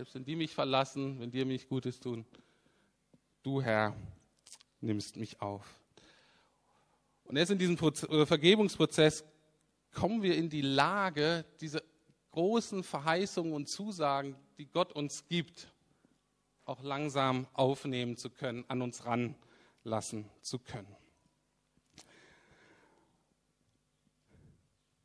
[0.00, 2.24] selbst wenn die mich verlassen, wenn die mich Gutes tun,
[3.42, 3.94] du Herr
[4.80, 5.78] nimmst mich auf.
[7.24, 9.26] Und erst in diesem äh, Vergebungsprozess
[9.92, 11.82] kommen wir in die Lage, diese
[12.30, 15.70] großen Verheißungen und Zusagen, die Gott uns gibt,
[16.64, 20.96] auch langsam aufnehmen zu können, an uns ranlassen zu können.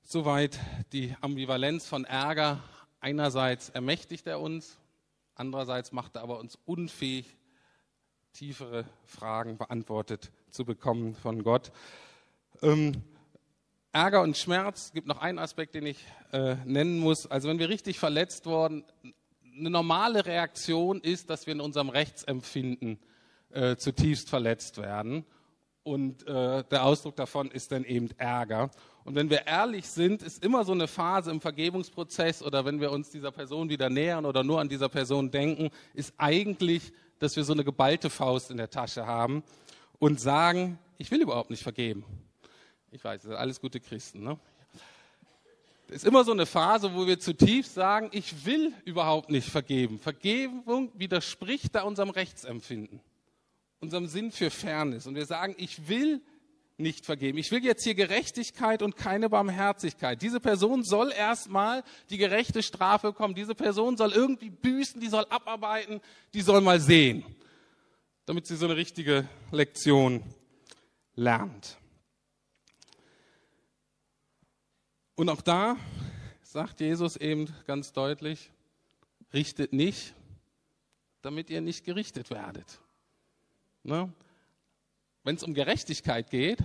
[0.04, 0.58] Soweit
[0.94, 2.64] die Ambivalenz von Ärger.
[3.02, 4.80] Einerseits ermächtigt er uns,
[5.36, 7.38] andererseits macht er aber uns unfähig,
[8.34, 11.72] tiefere Fragen beantwortet zu bekommen von Gott.
[12.62, 13.04] Ähm,
[13.92, 17.28] Ärger und Schmerz, gibt noch einen Aspekt, den ich äh, nennen muss.
[17.28, 18.84] Also wenn wir richtig verletzt worden,
[19.58, 23.00] eine normale Reaktion ist, dass wir in unserem Rechtsempfinden
[23.52, 25.26] äh, zutiefst verletzt werden.
[25.84, 28.70] Und äh, der Ausdruck davon ist dann eben Ärger.
[29.06, 32.92] Und wenn wir ehrlich sind, ist immer so eine Phase im Vergebungsprozess oder wenn wir
[32.92, 37.44] uns dieser Person wieder nähern oder nur an dieser Person denken, ist eigentlich, dass wir
[37.44, 39.44] so eine geballte Faust in der Tasche haben
[40.00, 42.04] und sagen, ich will überhaupt nicht vergeben.
[42.92, 44.24] Ich weiß, das sind alles gute Christen.
[44.24, 44.40] Ne?
[45.88, 50.00] Es ist immer so eine Phase, wo wir zutiefst sagen, ich will überhaupt nicht vergeben.
[50.00, 53.02] Vergebung widerspricht da unserem Rechtsempfinden,
[53.82, 55.06] unserem Sinn für Fairness.
[55.06, 56.22] Und wir sagen, ich will
[56.78, 57.38] nicht vergeben.
[57.38, 60.22] Ich will jetzt hier Gerechtigkeit und keine Barmherzigkeit.
[60.22, 63.34] Diese Person soll erstmal die gerechte Strafe bekommen.
[63.34, 66.02] Diese Person soll irgendwie büßen, die soll abarbeiten,
[66.34, 67.24] die soll mal sehen,
[68.26, 70.24] damit sie so eine richtige Lektion
[71.16, 71.78] lernt.
[75.16, 75.78] Und auch da
[76.42, 78.52] sagt Jesus eben ganz deutlich,
[79.34, 80.14] richtet nicht,
[81.22, 82.82] damit ihr nicht gerichtet werdet.
[83.84, 84.12] Ne?
[85.26, 86.60] Wenn es um Gerechtigkeit geht,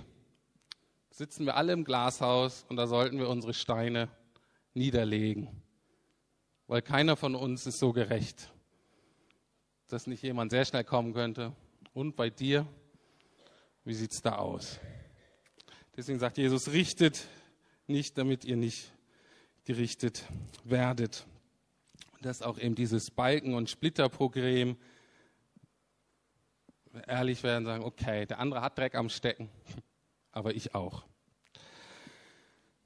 [1.09, 4.07] sitzen wir alle im Glashaus und da sollten wir unsere Steine
[4.75, 5.49] niederlegen.
[6.67, 8.53] Weil keiner von uns ist so gerecht,
[9.87, 11.55] dass nicht jemand sehr schnell kommen könnte.
[11.95, 12.67] Und bei dir,
[13.83, 14.79] wie sieht es da aus?
[15.97, 17.25] Deswegen sagt Jesus, richtet
[17.87, 18.91] nicht, damit ihr nicht
[19.65, 20.23] gerichtet
[20.65, 21.25] werdet.
[22.11, 24.77] Und das auch eben dieses Balken- und Splitterprogramm
[27.07, 29.49] ehrlich werden und sagen, okay, der andere hat Dreck am Stecken,
[30.31, 31.03] aber ich auch.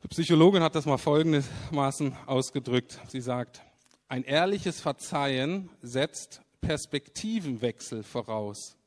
[0.03, 2.99] Die Psychologin hat das mal folgendermaßen ausgedrückt.
[3.07, 3.61] Sie sagt,
[4.07, 8.77] ein ehrliches Verzeihen setzt Perspektivenwechsel voraus,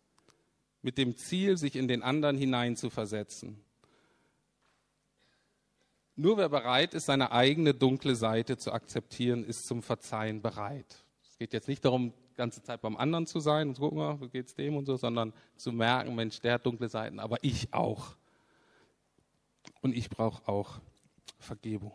[0.83, 3.61] mit dem Ziel, sich in den anderen hineinzuversetzen.
[6.15, 11.05] Nur wer bereit ist, seine eigene dunkle Seite zu akzeptieren, ist zum Verzeihen bereit.
[11.23, 14.19] Es geht jetzt nicht darum, ganze Zeit beim anderen zu sein und zu gucken, ah,
[14.33, 17.75] wie es dem und so, sondern zu merken, Mensch, der hat dunkle Seiten, aber ich
[17.75, 18.15] auch.
[19.83, 20.81] Und ich brauche auch
[21.39, 21.93] Vergebung.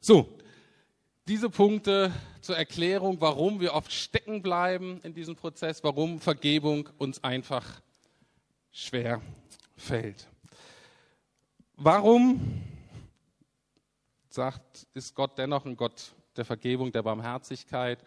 [0.00, 0.28] So,
[1.28, 7.22] diese Punkte zur Erklärung, warum wir oft stecken bleiben in diesem Prozess, warum Vergebung uns
[7.22, 7.80] einfach
[8.72, 9.22] schwer
[9.76, 10.26] fällt.
[11.76, 12.60] Warum
[14.28, 18.02] sagt, ist Gott dennoch ein Gott der Vergebung, der Barmherzigkeit?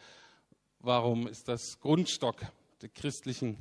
[0.85, 2.35] Warum ist das Grundstock
[2.81, 3.57] der christlichen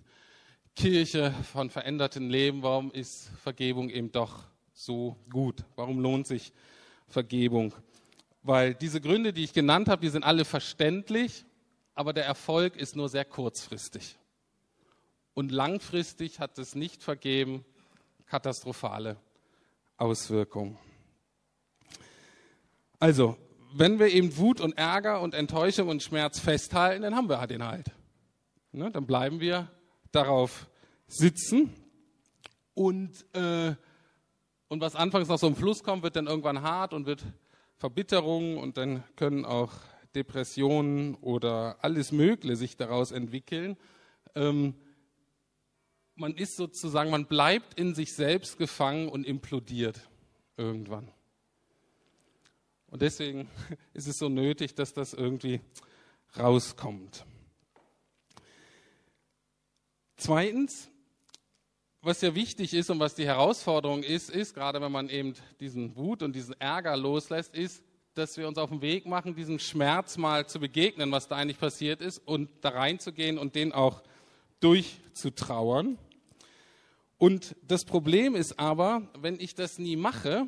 [0.75, 2.65] Kirche von verändertem Leben?
[2.65, 4.43] Warum ist Vergebung eben doch
[4.75, 5.65] so gut?
[5.77, 6.53] Warum lohnt sich
[7.07, 7.73] Vergebung?
[8.43, 11.45] Weil diese Gründe, die ich genannt habe, die sind alle verständlich,
[11.95, 14.19] aber der Erfolg ist nur sehr kurzfristig.
[15.33, 17.65] Und langfristig hat es nicht vergeben
[18.27, 19.17] katastrophale
[19.97, 20.77] Auswirkungen.
[22.99, 23.37] Also,
[23.75, 27.65] wenn wir eben Wut und Ärger und Enttäuschung und Schmerz festhalten, dann haben wir den
[27.65, 27.91] halt.
[28.73, 29.71] Ne, dann bleiben wir
[30.13, 30.69] darauf
[31.07, 31.71] sitzen
[32.75, 33.75] und, äh,
[34.69, 37.23] und was anfangs noch so im Fluss kommt, wird dann irgendwann hart und wird
[37.77, 39.73] Verbitterung und dann können auch
[40.15, 43.77] Depressionen oder alles Mögliche sich daraus entwickeln.
[44.35, 44.75] Ähm,
[46.15, 50.09] man ist sozusagen, man bleibt in sich selbst gefangen und implodiert
[50.57, 51.11] irgendwann.
[52.93, 53.49] Und deswegen
[53.95, 55.61] ist es so nötig, dass das irgendwie
[56.39, 57.25] rauskommt.
[60.19, 60.91] Zweitens,
[62.03, 65.97] was ja wichtig ist und was die Herausforderung ist, ist, gerade wenn man eben diesen
[65.97, 70.19] Wut und diesen Ärger loslässt, ist, dass wir uns auf den Weg machen, diesem Schmerz
[70.19, 74.03] mal zu begegnen, was da eigentlich passiert ist, und da reinzugehen und den auch
[74.61, 75.97] durchzutrauern.
[77.17, 80.47] Und das Problem ist aber, wenn ich das nie mache,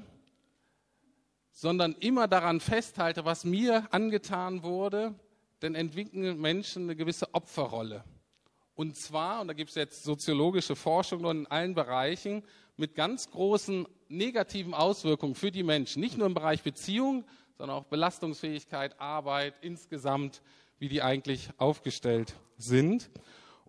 [1.54, 5.14] sondern immer daran festhalte, was mir angetan wurde,
[5.60, 8.04] dann entwickeln Menschen eine gewisse Opferrolle.
[8.74, 12.42] Und zwar, und da gibt es jetzt soziologische Forschung in allen Bereichen,
[12.76, 16.00] mit ganz großen negativen Auswirkungen für die Menschen.
[16.00, 17.24] Nicht nur im Bereich Beziehung,
[17.56, 20.42] sondern auch Belastungsfähigkeit, Arbeit, insgesamt,
[20.80, 23.10] wie die eigentlich aufgestellt sind.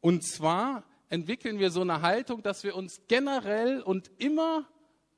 [0.01, 4.65] Und zwar entwickeln wir so eine Haltung, dass wir uns generell und immer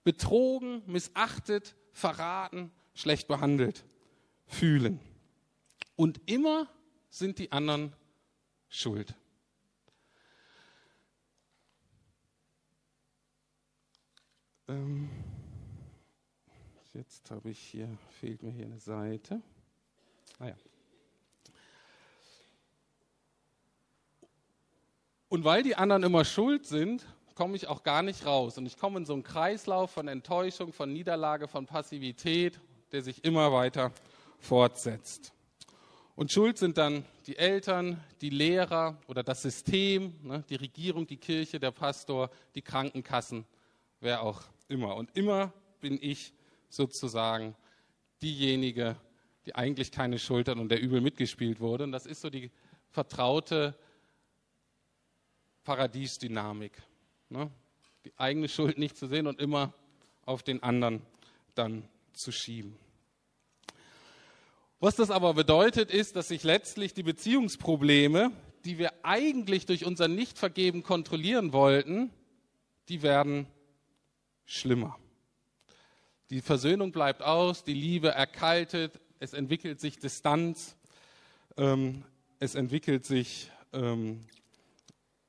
[0.03, 3.83] betrogen, missachtet, verraten, schlecht behandelt
[4.45, 4.99] fühlen.
[5.95, 6.67] Und immer
[7.09, 7.93] sind die anderen
[8.69, 9.15] schuld.
[14.67, 15.09] Ähm,
[16.93, 19.41] jetzt habe ich hier, fehlt mir hier eine Seite.
[20.37, 20.55] Ah ja.
[25.29, 27.07] Und weil die anderen immer schuld sind,
[27.37, 28.57] komme ich auch gar nicht raus.
[28.57, 32.59] Und ich komme in so einen Kreislauf von Enttäuschung, von Niederlage, von Passivität,
[32.91, 33.91] der sich immer weiter
[34.39, 35.33] fortsetzt.
[36.15, 41.17] Und schuld sind dann die Eltern, die Lehrer oder das System, ne, die Regierung, die
[41.17, 43.45] Kirche, der Pastor, die Krankenkassen,
[43.99, 44.95] wer auch immer.
[44.95, 46.33] Und immer bin ich
[46.69, 47.55] sozusagen
[48.19, 48.95] diejenige,
[49.45, 51.83] die eigentlich keine Schuld hat und der übel mitgespielt wurde.
[51.83, 52.49] Und das ist so die
[52.89, 53.77] vertraute
[55.63, 56.81] Paradiesdynamik.
[57.29, 57.51] Ne?
[58.07, 59.73] die eigene Schuld nicht zu sehen und immer
[60.25, 61.01] auf den anderen
[61.55, 62.77] dann zu schieben.
[64.79, 68.31] Was das aber bedeutet, ist, dass sich letztlich die Beziehungsprobleme,
[68.63, 72.11] die wir eigentlich durch unser Nichtvergeben kontrollieren wollten,
[72.87, 73.47] die werden
[74.45, 74.97] schlimmer.
[76.29, 80.77] Die Versöhnung bleibt aus, die Liebe erkaltet, es entwickelt sich Distanz,
[81.57, 82.03] ähm,
[82.39, 84.25] es entwickelt sich ähm,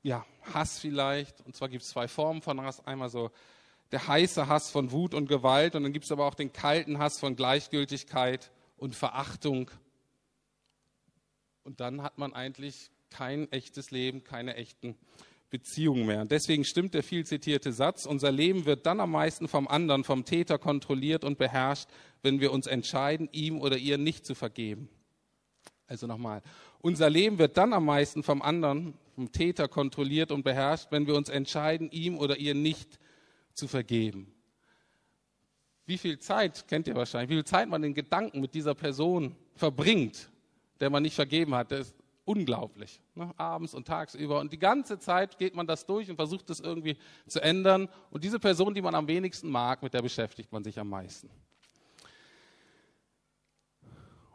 [0.09, 1.43] ja, Hass vielleicht.
[1.43, 2.85] Und zwar gibt es zwei Formen von Hass.
[2.87, 3.31] Einmal so
[3.93, 6.99] der heiße Hass von Wut und Gewalt und dann gibt es aber auch den kalten
[6.99, 9.71] Hass von Gleichgültigkeit und Verachtung.
[11.63, 14.97] Und dann hat man eigentlich kein echtes Leben, keine echten
[15.51, 16.23] Beziehungen mehr.
[16.23, 20.05] Und deswegen stimmt der viel zitierte Satz, unser Leben wird dann am meisten vom anderen,
[20.05, 21.89] vom Täter kontrolliert und beherrscht,
[22.23, 24.89] wenn wir uns entscheiden, ihm oder ihr nicht zu vergeben.
[25.87, 26.43] Also nochmal,
[26.81, 31.17] unser Leben wird dann am meisten vom anderen, vom Täter kontrolliert und beherrscht, wenn wir
[31.17, 33.01] uns entscheiden, ihm oder ihr nicht
[33.53, 34.33] zu vergeben.
[35.87, 39.35] Wie viel Zeit, kennt ihr wahrscheinlich, wie viel Zeit man in Gedanken mit dieser Person
[39.57, 40.31] verbringt,
[40.79, 43.01] der man nicht vergeben hat, das ist unglaublich.
[43.17, 43.35] Ne?
[43.37, 44.39] Abends und tagsüber.
[44.39, 47.89] Und die ganze Zeit geht man das durch und versucht es irgendwie zu ändern.
[48.11, 51.29] Und diese Person, die man am wenigsten mag, mit der beschäftigt man sich am meisten.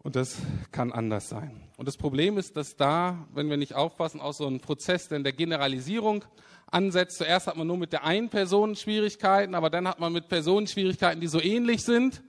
[0.04, 0.38] Und das
[0.72, 1.62] kann anders sein.
[1.78, 5.24] Und das Problem ist, dass da, wenn wir nicht aufpassen, auch so ein Prozess denn
[5.24, 6.26] der Generalisierung
[6.70, 7.18] ansetzt.
[7.18, 10.68] Zuerst hat man nur mit der einen Person Schwierigkeiten, aber dann hat man mit Personen
[10.68, 12.22] Schwierigkeiten, die so ähnlich sind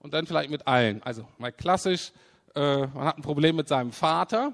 [0.00, 1.02] und dann vielleicht mit allen.
[1.02, 2.12] Also mal klassisch,
[2.54, 4.52] äh, man hat ein Problem mit seinem Vater.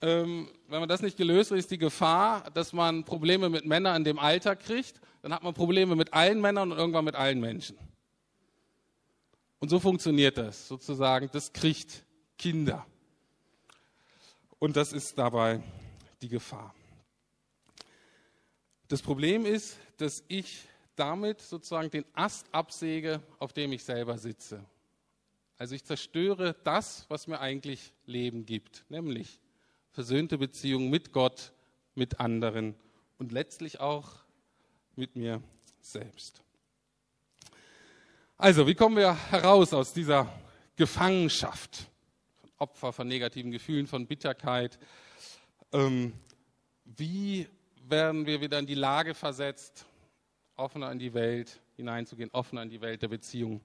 [0.00, 3.96] Ähm, wenn man das nicht gelöst hat, ist die Gefahr, dass man Probleme mit Männern
[3.96, 5.00] in dem Alter kriegt.
[5.20, 7.76] Dann hat man Probleme mit allen Männern und irgendwann mit allen Menschen.
[9.64, 11.30] Und so funktioniert das sozusagen.
[11.32, 12.04] Das kriegt
[12.36, 12.84] Kinder.
[14.58, 15.62] Und das ist dabei
[16.20, 16.74] die Gefahr.
[18.88, 24.62] Das Problem ist, dass ich damit sozusagen den Ast absäge, auf dem ich selber sitze.
[25.56, 29.40] Also ich zerstöre das, was mir eigentlich Leben gibt, nämlich
[29.92, 31.54] versöhnte Beziehungen mit Gott,
[31.94, 32.74] mit anderen
[33.16, 34.10] und letztlich auch
[34.94, 35.42] mit mir
[35.80, 36.42] selbst.
[38.36, 40.28] Also, wie kommen wir heraus aus dieser
[40.74, 41.88] Gefangenschaft?
[42.40, 44.76] Von Opfer, von negativen Gefühlen, von Bitterkeit.
[45.72, 46.12] Ähm,
[46.84, 47.46] wie
[47.86, 49.86] werden wir wieder in die Lage versetzt,
[50.56, 53.60] offener in die Welt hineinzugehen, offener in die Welt der Beziehung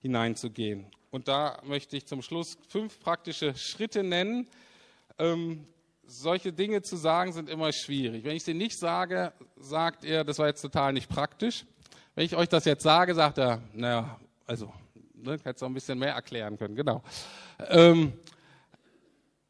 [0.00, 0.86] hineinzugehen?
[1.10, 4.48] Und da möchte ich zum Schluss fünf praktische Schritte nennen.
[5.18, 5.66] Ähm,
[6.06, 8.24] solche Dinge zu sagen sind immer schwierig.
[8.24, 11.66] Wenn ich sie nicht sage, sagt er, das war jetzt total nicht praktisch.
[12.14, 14.72] Wenn ich euch das jetzt sage, sagt er, naja, also,
[15.14, 17.02] ne, hättest du ein bisschen mehr erklären können, genau.
[17.68, 18.12] Ähm,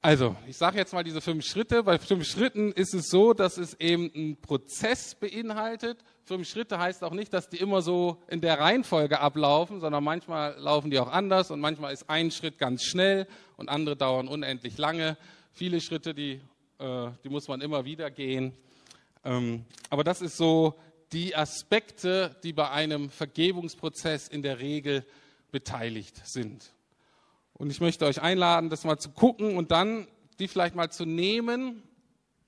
[0.01, 1.83] also, ich sage jetzt mal diese fünf Schritte.
[1.83, 5.99] Bei fünf Schritten ist es so, dass es eben einen Prozess beinhaltet.
[6.25, 10.57] Fünf Schritte heißt auch nicht, dass die immer so in der Reihenfolge ablaufen, sondern manchmal
[10.59, 13.27] laufen die auch anders und manchmal ist ein Schritt ganz schnell
[13.59, 15.19] und andere dauern unendlich lange.
[15.53, 16.41] Viele Schritte, die,
[16.79, 18.55] äh, die muss man immer wieder gehen.
[19.23, 20.75] Ähm, aber das ist so
[21.15, 25.07] die Aspekte, die bei einem Vergebungsprozess in der Regel
[25.53, 26.73] beteiligt sind.
[27.53, 30.09] Und ich möchte euch einladen, das mal zu gucken und dann
[30.41, 31.85] die vielleicht mal zu nehmen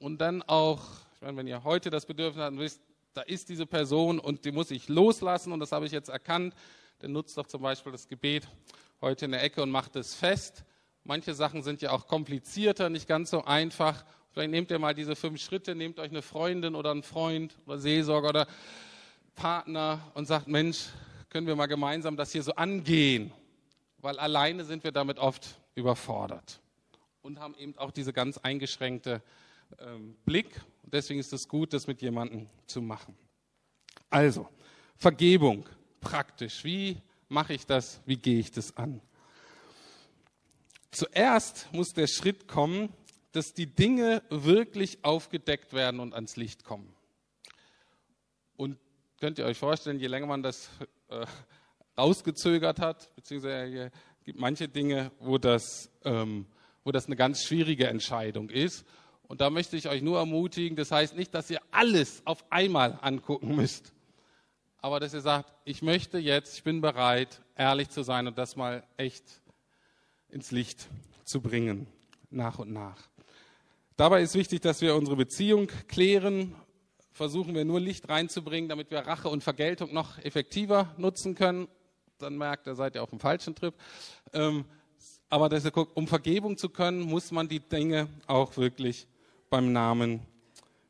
[0.00, 0.82] und dann auch,
[1.14, 2.80] ich meine, wenn ihr heute das Bedürfnis habt wisst,
[3.14, 6.52] da ist diese Person und die muss ich loslassen und das habe ich jetzt erkannt,
[6.98, 8.48] dann nutzt doch zum Beispiel das Gebet
[9.00, 10.64] heute in der Ecke und macht es fest.
[11.04, 14.04] Manche Sachen sind ja auch komplizierter, nicht ganz so einfach
[14.36, 17.78] Vielleicht nehmt ihr mal diese fünf Schritte, nehmt euch eine Freundin oder einen Freund oder
[17.78, 18.46] Seelsorger oder
[19.34, 20.88] Partner und sagt, Mensch,
[21.30, 23.32] können wir mal gemeinsam das hier so angehen?
[23.96, 26.60] Weil alleine sind wir damit oft überfordert
[27.22, 29.22] und haben eben auch diese ganz eingeschränkte
[29.78, 30.60] ähm, Blick.
[30.82, 33.16] Und deswegen ist es gut, das mit jemandem zu machen.
[34.10, 34.50] Also,
[34.96, 35.66] Vergebung,
[36.02, 36.62] praktisch.
[36.62, 38.02] Wie mache ich das?
[38.04, 39.00] Wie gehe ich das an?
[40.90, 42.92] Zuerst muss der Schritt kommen,
[43.32, 46.94] dass die Dinge wirklich aufgedeckt werden und ans Licht kommen.
[48.56, 48.78] Und
[49.20, 50.70] könnt ihr euch vorstellen, je länger man das
[51.08, 51.26] äh,
[51.96, 56.46] rausgezögert hat, beziehungsweise es gibt manche Dinge, wo das, ähm,
[56.84, 58.84] wo das eine ganz schwierige Entscheidung ist.
[59.28, 62.98] Und da möchte ich euch nur ermutigen, das heißt nicht, dass ihr alles auf einmal
[63.02, 63.92] angucken müsst,
[64.78, 68.54] aber dass ihr sagt, ich möchte jetzt, ich bin bereit, ehrlich zu sein und das
[68.54, 69.24] mal echt
[70.28, 70.86] ins Licht
[71.24, 71.88] zu bringen,
[72.30, 73.08] nach und nach.
[73.96, 76.54] Dabei ist wichtig, dass wir unsere Beziehung klären.
[77.12, 81.66] Versuchen wir nur Licht reinzubringen, damit wir Rache und Vergeltung noch effektiver nutzen können.
[82.18, 83.74] Dann merkt ihr, seid ihr auf dem falschen Trip.
[84.34, 84.66] Ähm,
[85.30, 85.48] aber
[85.94, 89.06] um Vergebung zu können, muss man die Dinge auch wirklich
[89.48, 90.20] beim Namen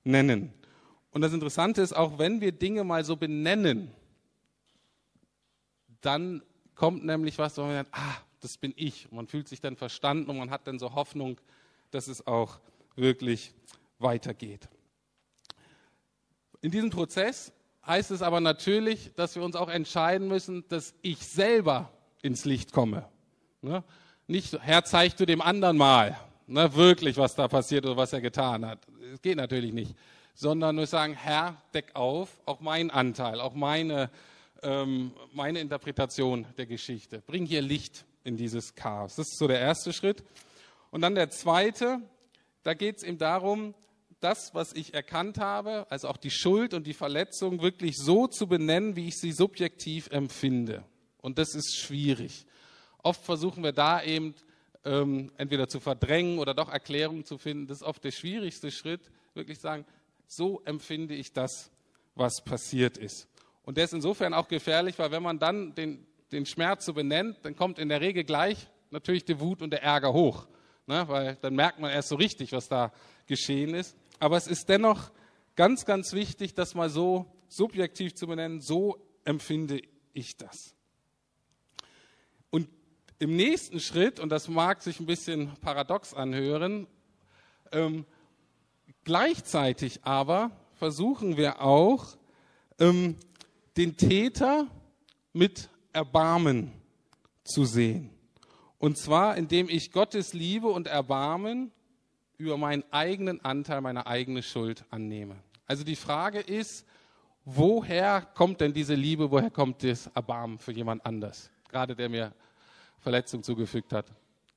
[0.02, 0.52] nennen.
[1.12, 3.92] Und das Interessante ist, auch wenn wir Dinge mal so benennen,
[6.00, 6.42] dann
[6.74, 9.07] kommt nämlich was, wo man sagt, ah, das bin ich.
[9.11, 11.40] Und man fühlt sich dann verstanden und man hat dann so Hoffnung,
[11.92, 12.59] dass es auch
[12.97, 13.53] wirklich
[13.99, 14.68] weitergeht.
[16.61, 17.53] In diesem Prozess
[17.86, 21.92] heißt es aber natürlich, dass wir uns auch entscheiden müssen, dass ich selber
[22.22, 23.09] ins Licht komme.
[23.62, 23.84] Ne?
[24.26, 28.20] Nicht, Herr, zeig du dem anderen mal, ne, wirklich, was da passiert oder was er
[28.20, 28.80] getan hat.
[29.14, 29.94] Es geht natürlich nicht.
[30.34, 34.11] Sondern nur sagen, Herr, deck auf, auch mein Anteil, auch meine,
[34.62, 37.22] ähm, meine Interpretation der Geschichte.
[37.26, 39.16] Bring hier Licht in dieses Chaos.
[39.16, 40.24] Das ist so der erste Schritt.
[40.90, 42.01] Und dann der zweite,
[42.66, 43.74] da geht es ihm darum,
[44.18, 48.48] das, was ich erkannt habe, also auch die Schuld und die Verletzung, wirklich so zu
[48.48, 50.82] benennen, wie ich sie subjektiv empfinde.
[51.20, 52.44] Und das ist schwierig.
[53.04, 54.34] Oft versuchen wir da eben
[54.84, 57.68] ähm, entweder zu verdrängen oder doch Erklärungen zu finden.
[57.68, 59.02] Das ist oft der schwierigste Schritt,
[59.34, 59.84] wirklich sagen,
[60.26, 61.70] so empfinde ich das,
[62.16, 63.28] was passiert ist.
[63.62, 67.38] Und der ist insofern auch gefährlich, weil wenn man dann den, den Schmerz so benennt,
[67.42, 70.48] dann kommt in der Regel gleich natürlich die Wut und der Ärger hoch.
[70.87, 71.07] Ne?
[71.09, 72.93] Weil dann merkt man erst so richtig, was da
[73.26, 73.97] geschehen ist.
[74.18, 75.11] Aber es ist dennoch
[75.57, 79.80] ganz, ganz wichtig, das mal so subjektiv zu benennen, so empfinde
[80.12, 80.74] ich das.
[82.51, 82.68] Und
[83.18, 86.87] im nächsten Schritt, und das mag sich ein bisschen paradox anhören,
[87.72, 88.07] ähm,
[89.05, 92.16] gleichzeitig aber versuchen wir auch,
[92.78, 93.16] ähm,
[93.76, 94.66] den Täter
[95.32, 96.72] mit Erbarmen
[97.45, 98.15] zu sehen.
[98.78, 101.72] Und zwar, indem ich Gottes Liebe und Erbarmen
[102.36, 105.36] über meinen eigenen Anteil, meine eigene Schuld annehme.
[105.66, 106.84] Also die Frage ist,
[107.44, 112.32] woher kommt denn diese Liebe, woher kommt das Erbarmen für jemand anders, gerade der mir
[112.98, 114.06] Verletzung zugefügt hat?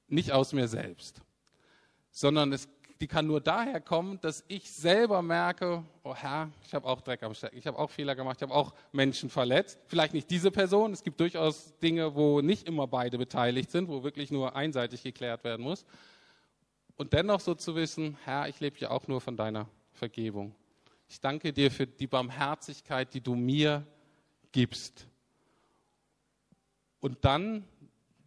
[0.07, 1.21] Nicht aus mir selbst,
[2.11, 2.67] sondern es,
[3.01, 7.23] die kann nur daher kommen, dass ich selber merke, oh Herr, ich habe auch Dreck
[7.23, 9.79] am Stecken, ich habe auch Fehler gemacht, ich habe auch Menschen verletzt.
[9.87, 14.03] Vielleicht nicht diese Person, es gibt durchaus Dinge, wo nicht immer beide beteiligt sind, wo
[14.03, 15.85] wirklich nur einseitig geklärt werden muss.
[16.97, 20.53] Und dennoch so zu wissen, Herr, ich lebe ja auch nur von deiner Vergebung.
[21.07, 23.87] Ich danke dir für die Barmherzigkeit, die du mir
[24.51, 25.07] gibst.
[26.99, 27.63] Und dann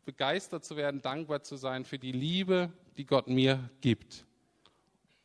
[0.07, 4.25] begeistert zu werden, dankbar zu sein für die Liebe, die Gott mir gibt.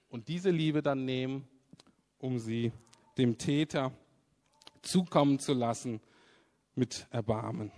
[0.10, 1.48] Und diese Liebe dann nehmen,
[2.20, 2.72] um sie
[3.18, 3.92] dem Täter
[4.82, 6.02] zukommen zu lassen
[6.76, 7.72] mit Erbarmen.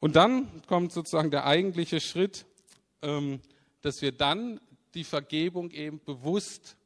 [0.00, 2.46] Und dann kommt sozusagen der eigentliche Schritt,
[3.02, 3.40] ähm,
[3.80, 4.60] dass wir dann
[4.94, 6.76] die Vergebung eben bewusst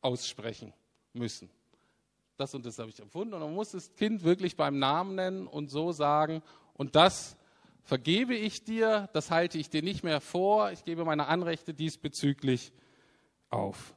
[0.00, 0.72] aussprechen
[1.12, 1.50] müssen.
[2.36, 3.34] Das und das habe ich empfunden.
[3.34, 6.42] Und man muss das Kind wirklich beim Namen nennen und so sagen,
[6.72, 7.36] und das
[7.84, 12.72] vergebe ich dir, das halte ich dir nicht mehr vor, ich gebe meine Anrechte diesbezüglich
[13.54, 13.94] auf.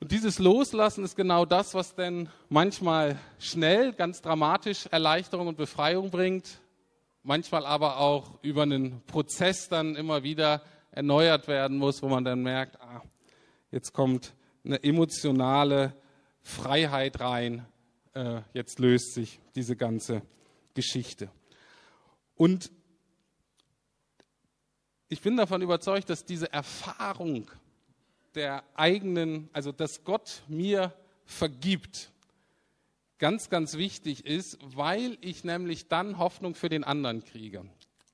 [0.00, 6.10] Und dieses Loslassen ist genau das, was denn manchmal schnell, ganz dramatisch Erleichterung und Befreiung
[6.10, 6.60] bringt,
[7.22, 12.42] manchmal aber auch über einen Prozess dann immer wieder erneuert werden muss, wo man dann
[12.42, 13.02] merkt, ah,
[13.70, 14.34] jetzt kommt
[14.64, 15.94] eine emotionale
[16.42, 17.66] Freiheit rein,
[18.12, 20.22] äh, jetzt löst sich diese ganze
[20.74, 21.30] Geschichte.
[22.36, 22.70] Und
[25.08, 27.50] ich bin davon überzeugt, dass diese Erfahrung
[28.34, 30.92] der eigenen, also dass Gott mir
[31.24, 32.10] vergibt,
[33.18, 37.64] ganz, ganz wichtig ist, weil ich nämlich dann Hoffnung für den anderen kriege.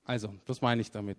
[0.05, 1.19] Also, was meine ich damit?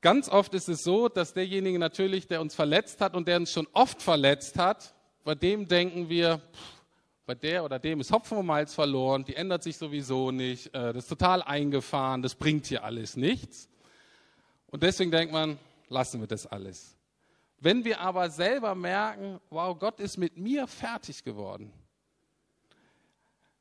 [0.00, 3.52] Ganz oft ist es so, dass derjenige natürlich, der uns verletzt hat und der uns
[3.52, 4.94] schon oft verletzt hat,
[5.24, 6.40] bei dem denken wir,
[7.26, 10.92] bei der oder dem ist Hopfen und Malz verloren, die ändert sich sowieso nicht, äh,
[10.92, 13.68] das ist total eingefahren, das bringt hier alles nichts.
[14.68, 16.97] Und deswegen denkt man, lassen wir das alles.
[17.60, 21.72] Wenn wir aber selber merken, wow, Gott ist mit mir fertig geworden.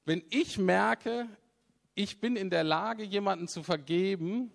[0.06, 1.28] Wenn ich merke,
[1.96, 4.52] ich bin in der Lage, jemanden zu vergeben,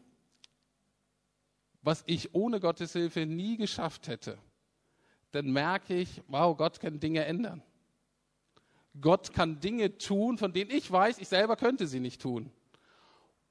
[1.83, 4.39] was ich ohne Gottes Hilfe nie geschafft hätte,
[5.33, 7.63] dann merke ich, wow, Gott kann Dinge ändern.
[9.01, 12.51] Gott kann Dinge tun, von denen ich weiß, ich selber könnte sie nicht tun.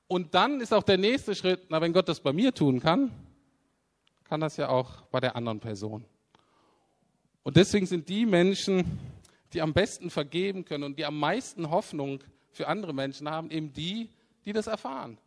[0.07, 3.11] Und dann ist auch der nächste Schritt, na, wenn Gott das bei mir tun kann,
[4.31, 6.05] kann das ja auch bei der anderen Person.
[7.43, 8.97] Und deswegen sind die Menschen,
[9.51, 12.23] die am besten vergeben können und die am meisten Hoffnung
[12.53, 14.09] für andere Menschen haben, eben die,
[14.45, 15.17] die das erfahren.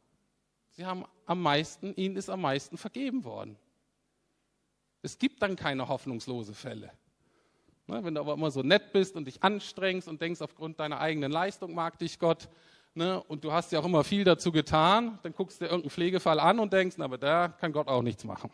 [0.71, 3.59] Sie haben am meisten, ihnen ist am meisten vergeben worden.
[5.03, 6.91] Es gibt dann keine hoffnungslose Fälle.
[7.87, 10.99] Ne, wenn du aber immer so nett bist und dich anstrengst und denkst, aufgrund deiner
[10.99, 12.49] eigenen Leistung mag dich Gott,
[12.95, 15.91] ne, und du hast ja auch immer viel dazu getan, dann guckst du dir irgendeinen
[15.91, 18.51] Pflegefall an und denkst, aber da kann Gott auch nichts machen.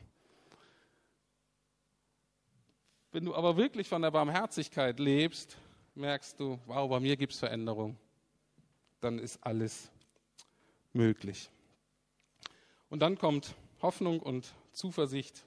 [3.12, 5.56] Wenn du aber wirklich von der Barmherzigkeit lebst,
[5.96, 7.96] merkst du, wow, bei mir gibt es Veränderung.
[9.00, 9.90] Dann ist alles
[10.92, 11.50] möglich.
[12.88, 15.44] Und dann kommt Hoffnung und Zuversicht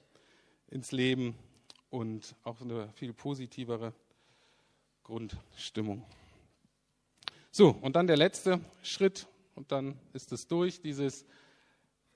[0.68, 1.38] ins Leben
[1.88, 3.94] und auch eine viel positivere
[5.02, 6.04] Grundstimmung.
[7.50, 11.24] So, und dann der letzte Schritt und dann ist es durch, dieses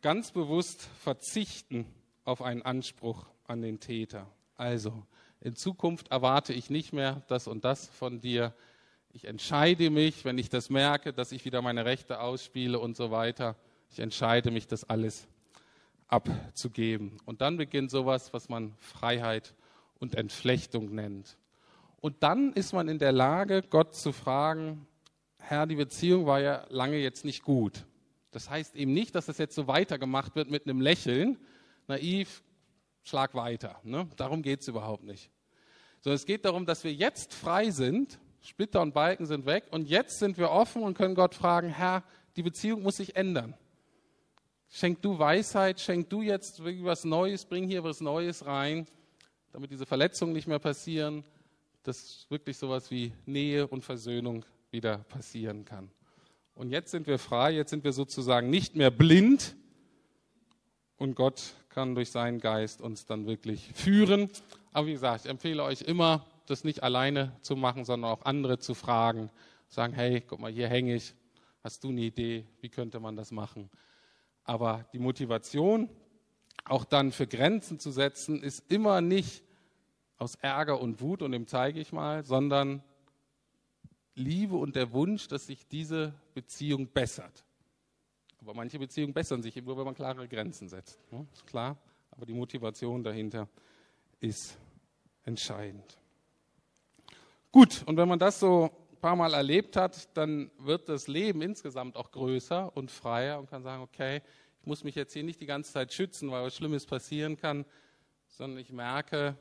[0.03, 1.87] ganz bewusst Verzichten
[2.25, 4.27] auf einen Anspruch an den Täter.
[4.57, 5.07] Also,
[5.41, 8.55] in Zukunft erwarte ich nicht mehr das und das von dir.
[9.13, 13.11] Ich entscheide mich, wenn ich das merke, dass ich wieder meine Rechte ausspiele und so
[13.11, 13.57] weiter.
[13.91, 15.29] Ich entscheide mich, das alles
[16.09, 17.19] abzugeben.
[17.25, 19.55] Und dann beginnt sowas, was man Freiheit
[19.99, 21.39] und Entflechtung nennt.
[22.01, 24.87] Und dann ist man in der Lage, Gott zu fragen,
[25.39, 27.87] Herr, die Beziehung war ja lange jetzt nicht gut.
[28.31, 31.39] Das heißt eben nicht, dass das jetzt so weitergemacht wird mit einem Lächeln,
[31.87, 32.43] naiv,
[33.09, 33.81] schlag weiter.
[33.83, 34.09] Ne?
[34.17, 35.31] Darum geht es überhaupt nicht.
[36.01, 39.89] Sondern es geht darum, dass wir jetzt frei sind, Splitter und Balken sind weg und
[39.89, 42.05] jetzt sind wir offen und können Gott fragen, Herr,
[42.37, 43.55] die Beziehung muss sich ändern.
[44.71, 48.87] Schenk du Weisheit, schenk du jetzt was Neues, bring hier was Neues rein,
[49.51, 51.25] damit diese Verletzungen nicht mehr passieren,
[51.83, 55.91] dass wirklich sowas wie Nähe und Versöhnung wieder passieren kann.
[56.55, 59.57] Und jetzt sind wir frei, jetzt sind wir sozusagen nicht mehr blind
[60.97, 64.29] und Gott kann durch seinen Geist uns dann wirklich führen.
[64.73, 68.59] Aber wie gesagt, ich empfehle euch immer, das nicht alleine zu machen, sondern auch andere
[68.59, 69.31] zu fragen.
[69.69, 71.15] Sagen, hey, guck mal, hier hänge ich.
[71.63, 72.45] Hast du eine Idee?
[72.61, 73.71] Wie könnte man das machen?
[74.43, 75.89] Aber die Motivation,
[76.65, 79.45] auch dann für Grenzen zu setzen, ist immer nicht
[80.17, 82.83] aus Ärger und Wut und dem zeige ich mal, sondern
[84.17, 87.45] Liebe und der Wunsch, dass sich diese Beziehung bessert.
[88.49, 90.99] Aber manche Beziehungen bessern sich nur, wenn man klare Grenzen setzt.
[91.13, 91.77] Ja, ist klar,
[92.11, 93.47] aber die Motivation dahinter
[94.21, 94.57] ist
[95.23, 95.99] entscheidend.
[97.53, 101.43] Gut, und wenn man das so ein paar Mal erlebt hat, dann wird das Leben
[101.43, 104.23] insgesamt auch größer und freier und kann sagen, okay,
[104.63, 107.67] ich muss mich jetzt hier nicht die ganze Zeit schützen, weil was Schlimmes passieren kann,
[108.29, 109.37] sondern ich merke,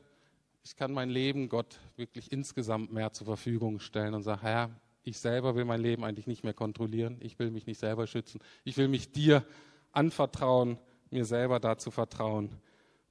[0.64, 4.70] ich kann mein Leben Gott wirklich insgesamt mehr zur Verfügung stellen und sage, Herr,
[5.08, 8.40] ich selber will mein Leben eigentlich nicht mehr kontrollieren, ich will mich nicht selber schützen,
[8.64, 9.44] ich will mich dir
[9.92, 10.78] anvertrauen,
[11.10, 12.50] mir selber dazu vertrauen,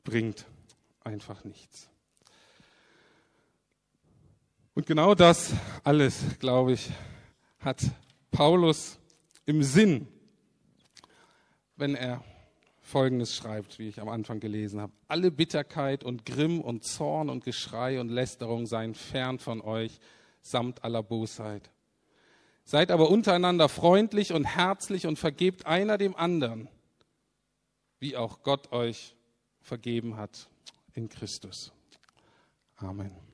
[0.04, 0.46] bringt
[1.04, 1.90] einfach nichts.
[4.76, 6.92] Und genau das alles, glaube ich,
[7.60, 7.82] hat
[8.30, 9.00] Paulus
[9.48, 10.08] im Sinn,
[11.78, 12.24] wenn er
[12.80, 14.94] Folgendes schreibt, wie ich am Anfang gelesen habe.
[15.08, 20.00] Alle Bitterkeit und Grimm und Zorn und Geschrei und Lästerung seien fern von euch,
[20.42, 21.72] samt aller Bosheit.
[22.68, 26.68] Seid aber untereinander freundlich und herzlich und vergebt einer dem anderen,
[28.00, 29.16] wie auch Gott euch
[29.62, 30.50] vergeben hat
[30.94, 31.72] in Christus.
[32.76, 33.27] Amen.